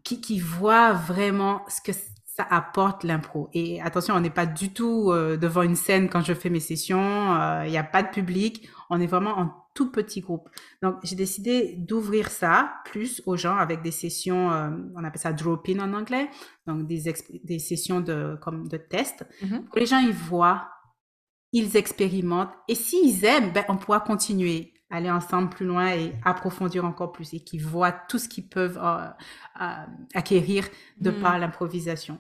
qui, 0.04 0.22
qui 0.22 0.40
voient 0.40 0.94
vraiment 0.94 1.64
ce 1.68 1.82
que 1.82 1.92
ça 2.40 2.48
apporte 2.50 3.04
l'impro. 3.04 3.50
Et 3.54 3.82
attention, 3.82 4.16
on 4.16 4.22
n'est 4.22 4.30
pas 4.30 4.46
du 4.46 4.72
tout 4.72 5.12
euh, 5.12 5.36
devant 5.36 5.62
une 5.62 5.76
scène 5.76 6.08
quand 6.08 6.22
je 6.22 6.34
fais 6.34 6.50
mes 6.50 6.62
sessions, 6.62 7.36
euh, 7.36 7.64
il 7.66 7.72
n'y 7.72 7.78
a 7.78 7.84
pas 7.84 8.02
de 8.02 8.08
public, 8.08 8.70
on 8.90 9.02
est 9.02 9.08
vraiment 9.08 9.38
en 9.38 9.52
tout 9.76 9.92
petit 9.92 10.22
groupe. 10.22 10.48
Donc, 10.82 10.96
j'ai 11.04 11.18
décidé 11.18 11.76
d'ouvrir 11.78 12.30
ça 12.30 12.76
plus 12.86 13.22
aux 13.26 13.36
gens 13.36 13.58
avec 13.58 13.82
des 13.82 13.92
sessions, 13.92 14.54
euh, 14.54 14.70
on 14.96 15.04
appelle 15.04 15.20
ça 15.20 15.34
drop-in 15.34 15.80
en 15.80 15.94
anglais, 15.94 16.30
donc 16.66 16.88
des, 16.88 17.14
des 17.44 17.60
sessions 17.60 18.00
de, 18.00 18.38
comme 18.42 18.70
de 18.70 18.78
test, 18.78 19.26
que 19.74 19.80
les 19.80 19.86
gens 19.86 20.00
ils 20.00 20.14
voient, 20.14 20.70
ils 21.52 21.76
expérimentent, 21.76 22.54
et 22.70 22.76
s'ils 22.76 23.26
aiment, 23.26 23.52
ben, 23.52 23.66
on 23.68 23.76
pourra 23.76 24.00
continuer 24.00 24.72
aller 24.90 25.10
ensemble 25.10 25.50
plus 25.50 25.66
loin 25.66 25.94
et 25.94 26.14
approfondir 26.24 26.86
encore 26.86 27.12
plus 27.12 27.34
et 27.34 27.40
qui 27.40 27.58
voient 27.60 27.92
tout 27.92 28.18
ce 28.18 28.28
qu'ils 28.28 28.48
peuvent 28.48 28.80
euh, 28.82 29.06
euh, 29.62 29.86
acquérir 30.16 30.68
de 31.00 31.12
mm. 31.12 31.22
par 31.22 31.38
l'improvisation. 31.38 32.20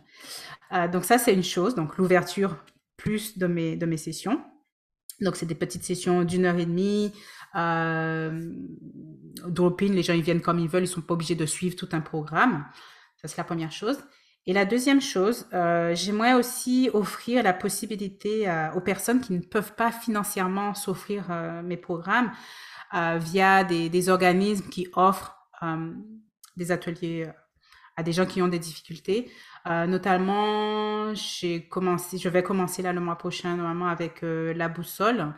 Euh, 0.71 0.87
donc 0.87 1.05
ça, 1.05 1.17
c'est 1.17 1.33
une 1.33 1.43
chose. 1.43 1.73
Donc 1.75 1.97
l'ouverture 1.97 2.57
plus 2.95 3.37
de 3.37 3.47
mes, 3.47 3.75
de 3.75 3.85
mes 3.85 3.97
sessions. 3.97 4.41
Donc 5.21 5.35
c'est 5.35 5.45
des 5.45 5.55
petites 5.55 5.83
sessions 5.83 6.23
d'une 6.23 6.45
heure 6.45 6.57
et 6.57 6.65
demie 6.65 7.11
Drop-in, 9.47 9.87
les 9.87 10.03
gens 10.03 10.13
ils 10.13 10.21
viennent 10.21 10.41
comme 10.41 10.59
ils 10.59 10.69
veulent, 10.69 10.83
ils 10.83 10.87
sont 10.87 11.01
pas 11.01 11.15
obligés 11.15 11.35
de 11.35 11.47
suivre 11.47 11.75
tout 11.75 11.89
un 11.93 12.01
programme. 12.01 12.65
Ça 13.21 13.27
c'est 13.27 13.37
la 13.37 13.43
première 13.43 13.71
chose. 13.71 13.97
Et 14.49 14.53
la 14.53 14.65
deuxième 14.65 14.99
chose, 14.99 15.45
euh, 15.53 15.93
j'aimerais 15.93 16.33
aussi 16.33 16.89
offrir 16.93 17.43
la 17.43 17.53
possibilité 17.53 18.51
aux 18.75 18.81
personnes 18.81 19.21
qui 19.21 19.33
ne 19.33 19.41
peuvent 19.41 19.75
pas 19.75 19.91
financièrement 19.91 20.73
s'offrir 20.73 21.27
euh, 21.29 21.61
mes 21.61 21.77
programmes 21.77 22.31
via 22.91 23.63
des, 23.63 24.09
organismes 24.09 24.67
qui 24.69 24.87
offrent 24.93 25.37
des 26.57 26.71
ateliers 26.71 27.29
à 27.99 28.03
des 28.03 28.13
gens 28.13 28.25
qui 28.25 28.41
ont 28.41 28.47
des 28.47 28.59
difficultés. 28.59 29.29
Euh, 29.67 29.85
notamment, 29.85 31.13
j'ai 31.13 31.67
commencé, 31.67 32.17
je 32.17 32.29
vais 32.29 32.43
commencer 32.43 32.81
là 32.81 32.93
le 32.93 33.01
mois 33.01 33.17
prochain 33.17 33.57
normalement 33.57 33.87
avec 33.87 34.23
euh, 34.23 34.53
la 34.53 34.69
boussole. 34.69 35.33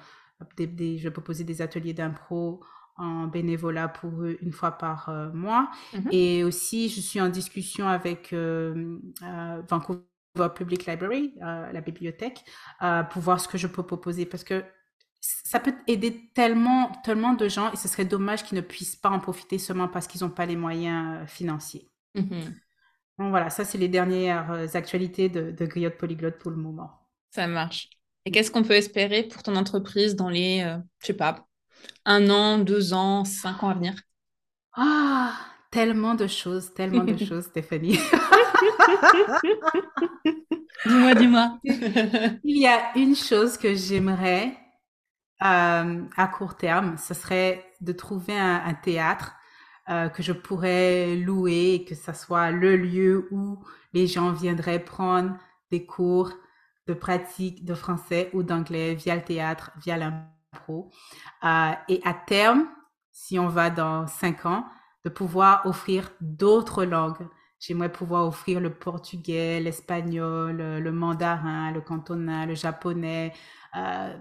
Je 0.60 1.04
vais 1.04 1.12
proposer 1.12 1.43
des 1.43 1.63
ateliers 1.63 1.93
d'impro 1.93 2.62
en 3.01 3.27
bénévolat 3.27 3.87
pour 3.87 4.23
eux 4.23 4.37
une 4.41 4.51
fois 4.51 4.71
par 4.71 5.09
euh, 5.09 5.31
mois. 5.33 5.69
Mhm. 5.93 6.09
Et 6.11 6.43
aussi, 6.43 6.89
je 6.89 7.01
suis 7.01 7.19
en 7.19 7.29
discussion 7.29 7.87
avec 7.87 8.33
Vancouver 9.69 10.03
Public 10.55 10.85
Library, 10.85 11.33
la 11.39 11.81
bibliothèque, 11.81 12.43
pour 13.11 13.21
voir 13.21 13.39
ce 13.39 13.47
que 13.47 13.57
je 13.57 13.67
peux 13.67 13.83
proposer 13.83 14.25
parce 14.25 14.43
que 14.43 14.63
ça 15.19 15.59
peut 15.59 15.75
aider 15.87 16.31
tellement, 16.33 16.91
tellement 17.03 17.33
de 17.33 17.47
gens 17.47 17.71
et 17.71 17.75
ce 17.75 17.87
serait 17.87 18.05
dommage 18.05 18.43
qu'ils 18.43 18.55
ne 18.55 18.61
puissent 18.61 18.95
pas 18.95 19.09
en 19.09 19.19
profiter 19.19 19.59
seulement 19.59 19.87
parce 19.87 20.07
qu'ils 20.07 20.23
n'ont 20.23 20.31
pas 20.31 20.45
les 20.45 20.55
moyens 20.55 21.29
financiers. 21.29 21.87
Donc 23.21 23.29
voilà, 23.29 23.51
ça 23.51 23.65
c'est 23.65 23.77
les 23.77 23.87
dernières 23.87 24.51
euh, 24.51 24.67
actualités 24.73 25.29
de, 25.29 25.51
de 25.51 25.65
Griotte 25.65 25.97
Polyglotte 25.97 26.39
pour 26.39 26.49
le 26.49 26.57
moment. 26.57 26.91
Ça 27.29 27.45
marche. 27.45 27.89
Et 28.25 28.31
qu'est-ce 28.31 28.49
qu'on 28.51 28.63
peut 28.63 28.73
espérer 28.73 29.23
pour 29.23 29.43
ton 29.43 29.55
entreprise 29.55 30.15
dans 30.15 30.29
les, 30.29 30.61
euh, 30.61 30.77
je 30.99 31.07
sais 31.07 31.13
pas, 31.13 31.47
un 32.06 32.30
an, 32.30 32.60
deux 32.60 32.94
ans, 32.94 33.26
cinq 33.26 33.63
ans 33.63 33.70
à 33.70 33.74
venir 33.74 33.96
Ah, 34.74 35.34
tellement 35.72 36.15
de 36.15 36.28
choses, 36.28 36.74
tellement 36.74 37.04
de 37.04 37.17
choses, 37.26 37.46
Stéphanie. 37.46 37.98
dis-moi, 40.86 41.15
dis-moi. 41.15 41.60
Il 42.44 42.58
y 42.58 42.67
a 42.67 42.98
une 42.98 43.15
chose 43.15 43.58
que 43.58 43.74
j'aimerais 43.76 44.58
euh, 45.44 46.04
à 46.15 46.28
court 46.28 46.56
terme, 46.56 46.98
ce 46.98 47.13
serait 47.13 47.65
de 47.82 47.91
trouver 47.94 48.38
un 48.38 48.74
théâtre 48.76 49.34
euh, 49.89 50.10
que 50.10 50.22
je 50.22 50.32
pourrais 50.32 51.15
louer, 51.15 51.86
que 51.88 51.96
ce 51.96 52.13
soit 52.13 52.52
le 52.52 52.78
lieu 52.78 53.28
où 53.32 53.60
les 53.94 54.08
gens 54.08 54.32
viendraient 54.32 54.80
prendre 54.80 55.38
des 55.72 55.86
cours 55.86 56.32
de 56.88 56.94
pratique 56.94 57.65
de 57.65 57.74
français 57.74 58.30
ou 58.34 58.44
d'anglais 58.44 58.94
via 58.94 59.15
le 59.15 59.24
théâtre, 59.24 59.72
via 59.84 59.98
Euh, 60.69 61.71
et 61.89 62.01
à 62.03 62.13
terme, 62.13 62.67
si 63.11 63.39
on 63.39 63.47
va 63.47 63.69
dans 63.69 64.07
cinq 64.07 64.45
ans, 64.45 64.65
de 65.03 65.09
pouvoir 65.09 65.65
offrir 65.65 66.11
d'autres 66.21 66.85
langues. 66.85 67.27
J'aimerais 67.59 67.91
pouvoir 67.91 68.27
offrir 68.27 68.59
le 68.59 68.71
portugais, 68.71 69.59
l'espagnol, 69.59 70.57
le 70.57 70.91
mandarin, 70.91 71.71
le 71.71 71.81
cantonais, 71.81 72.45
le 72.47 72.55
japonais, 72.55 73.33
euh, 73.75 74.13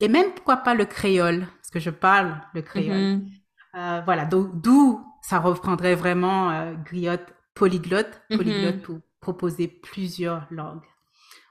et 0.00 0.08
même 0.08 0.32
pourquoi 0.34 0.58
pas 0.58 0.74
le 0.74 0.84
créole, 0.84 1.46
parce 1.58 1.70
que 1.70 1.80
je 1.80 1.90
parle 1.90 2.40
le 2.54 2.62
créole. 2.62 2.96
Mm-hmm. 2.96 3.30
Euh, 3.76 4.00
voilà, 4.04 4.26
d'où 4.26 5.04
ça 5.22 5.38
reprendrait 5.38 5.94
vraiment 5.94 6.50
euh, 6.50 6.74
griotte 6.74 7.34
polyglotte, 7.54 8.20
mm-hmm. 8.30 8.36
polyglotte 8.36 8.82
pour 8.82 8.98
proposer 9.20 9.68
plusieurs 9.68 10.46
langues. 10.50 10.84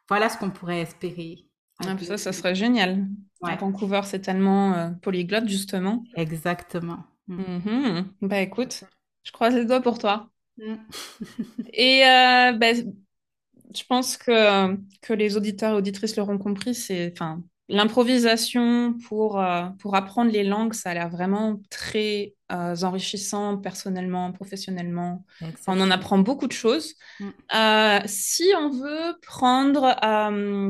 Voilà 0.08 0.30
ce 0.30 0.38
qu'on 0.38 0.52
pourrait 0.52 0.82
espérer. 0.82 1.46
Ah, 1.80 1.98
ça, 2.00 2.18
ça 2.18 2.34
serait 2.34 2.56
génial. 2.56 3.08
À 3.44 3.56
Vancouver, 3.56 4.02
c'est 4.06 4.20
tellement 4.20 4.74
euh, 4.74 4.90
polyglotte, 4.90 5.48
justement. 5.48 6.04
Exactement. 6.16 7.04
Mm. 7.28 7.42
Mm-hmm. 7.42 8.04
Bah 8.22 8.42
écoute, 8.42 8.84
je 9.24 9.32
croise 9.32 9.54
les 9.56 9.66
doigts 9.66 9.82
pour 9.82 10.00
toi. 10.00 10.30
Mm. 10.58 10.76
Et 11.74 12.04
euh, 12.04 12.54
bah, 12.54 12.74
je 12.74 13.84
pense 13.88 14.18
que, 14.18 14.76
que 15.02 15.14
les 15.14 15.38
auditeurs 15.38 15.74
et 15.74 15.78
auditrices 15.78 16.16
l'auront 16.16 16.38
compris, 16.38 16.74
c'est 16.74 17.12
enfin 17.14 17.44
L'improvisation 17.70 18.94
pour, 19.08 19.42
euh, 19.42 19.66
pour 19.80 19.96
apprendre 19.96 20.32
les 20.32 20.46
langues, 20.46 20.74
ça 20.74 20.92
a 20.92 20.94
l'air 20.94 21.10
vraiment 21.10 21.60
très 21.70 22.34
euh, 22.52 22.76
enrichissant 22.84 23.58
personnellement, 23.58 24.32
professionnellement. 24.32 25.26
on 25.68 25.82
en 25.82 25.92
apprend 25.92 26.18
beaucoup 26.18 26.48
de 26.48 26.54
choses. 26.54 26.96
Mm. 27.20 27.26
Euh, 27.56 28.00
si 28.06 28.46
on 28.58 28.70
veut 28.70 29.16
prendre 29.22 29.98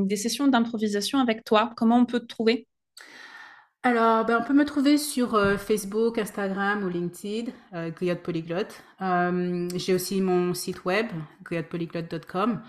des 0.06 0.16
sessions 0.16 0.48
d'improvisation 0.48 1.20
avec 1.20 1.44
toi, 1.44 1.72
comment 1.78 1.98
on 1.98 2.06
peut 2.06 2.20
te 2.20 2.26
trouver? 2.26 2.68
Alors, 3.84 4.26
ben, 4.26 4.40
on 4.42 4.46
peut 4.46 4.56
me 4.56 4.66
trouver 4.66 4.98
sur 4.98 5.40
Facebook, 5.60 6.18
Instagram 6.18 6.84
ou 6.84 6.90
LinkedIn, 6.90 7.52
euh, 7.74 8.16
Polyglotte. 8.16 8.84
J'ai 9.76 9.94
aussi 9.94 10.20
mon 10.20 10.54
site 10.56 10.84
web, 10.84 11.06
gliotepolyglotte.com. 11.46 12.62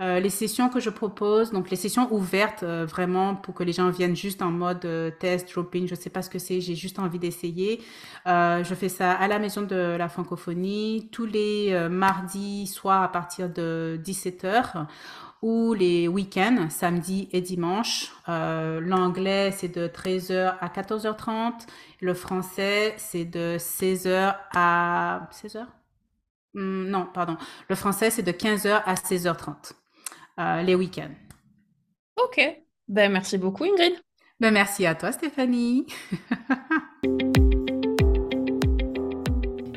Euh, 0.00 0.18
les 0.18 0.30
sessions 0.30 0.68
que 0.68 0.80
je 0.80 0.90
propose, 0.90 1.52
donc 1.52 1.70
les 1.70 1.76
sessions 1.76 2.12
ouvertes 2.12 2.64
euh, 2.64 2.84
vraiment 2.84 3.36
pour 3.36 3.54
que 3.54 3.62
les 3.62 3.72
gens 3.72 3.90
viennent 3.90 4.16
juste 4.16 4.42
en 4.42 4.50
mode 4.50 4.84
euh, 4.86 5.12
test, 5.20 5.52
drop-in, 5.52 5.86
je 5.86 5.94
sais 5.94 6.10
pas 6.10 6.20
ce 6.20 6.30
que 6.30 6.40
c'est, 6.40 6.60
j'ai 6.60 6.74
juste 6.74 6.98
envie 6.98 7.20
d'essayer. 7.20 7.80
je 8.26 8.74
fais 8.76 8.88
ça 8.88 9.12
à 9.12 9.28
la 9.28 9.38
maison 9.38 9.62
de 9.62 9.96
la 9.96 10.08
francophonie 10.08 11.08
tous 11.12 11.26
les 11.26 11.88
mardis 11.90 12.66
soirs 12.66 13.02
à 13.02 13.12
partir 13.12 13.48
de 13.48 14.00
17h 14.04 14.86
ou 15.42 15.74
les 15.74 16.08
week-ends, 16.08 16.68
samedi 16.70 17.28
et 17.32 17.40
dimanche. 17.40 18.12
L'anglais, 18.26 19.52
c'est 19.52 19.68
de 19.68 19.86
13h 19.86 20.56
à 20.60 20.68
14h30. 20.68 21.66
Le 22.00 22.14
français, 22.14 22.94
c'est 22.96 23.24
de 23.24 23.58
16h 23.58 24.36
à 24.54 25.28
16h 25.32 25.66
hmm, 26.54 26.86
Non, 26.88 27.06
pardon. 27.12 27.36
Le 27.68 27.74
français, 27.74 28.10
c'est 28.10 28.22
de 28.22 28.32
15h 28.32 28.82
à 28.84 28.94
16h30. 28.94 29.74
Euh, 30.40 30.62
les 30.62 30.74
week-ends. 30.74 31.14
Ok. 32.16 32.40
Ben, 32.88 33.10
merci 33.10 33.38
beaucoup, 33.38 33.64
Ingrid. 33.64 33.94
Ben, 34.40 34.52
merci 34.52 34.86
à 34.86 34.94
toi, 34.94 35.12
Stéphanie. 35.12 35.86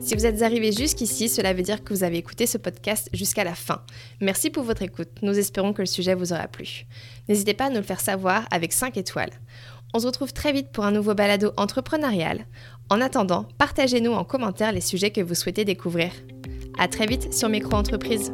Si 0.08 0.16
vous 0.16 0.26
êtes 0.26 0.42
arrivé 0.42 0.72
jusqu'ici, 0.72 1.28
cela 1.28 1.52
veut 1.52 1.64
dire 1.64 1.84
que 1.84 1.94
vous 1.94 2.06
avez 2.06 2.16
écouté 2.16 2.46
ce 2.46 2.58
podcast 2.58 3.10
jusqu'à 3.12 3.44
la 3.44 3.56
fin. 3.56 3.82
Merci 4.22 4.50
pour 4.50 4.64
votre 4.64 4.82
écoute. 4.82 5.10
Nous 5.22 5.38
espérons 5.38 5.74
que 5.74 5.82
le 5.82 5.86
sujet 5.86 6.16
vous 6.16 6.32
aura 6.32 6.48
plu. 6.48 6.86
N'hésitez 7.28 7.54
pas 7.54 7.66
à 7.66 7.70
nous 7.70 7.76
le 7.76 7.82
faire 7.82 8.00
savoir 8.00 8.48
avec 8.50 8.72
5 8.72 8.96
étoiles. 8.96 9.34
On 9.94 10.00
se 10.00 10.06
retrouve 10.06 10.32
très 10.32 10.54
vite 10.54 10.72
pour 10.72 10.86
un 10.86 10.92
nouveau 10.92 11.14
balado 11.14 11.52
entrepreneurial. 11.58 12.46
En 12.90 13.02
attendant, 13.02 13.50
partagez-nous 13.58 14.14
en 14.14 14.24
commentaire 14.24 14.72
les 14.72 14.80
sujets 14.80 15.12
que 15.12 15.20
vous 15.20 15.36
souhaitez 15.36 15.66
découvrir. 15.66 16.14
À 16.80 16.88
très 16.88 17.06
vite 17.06 17.34
sur 17.34 17.50
Micro 17.50 17.74
Entreprise. 17.74 18.32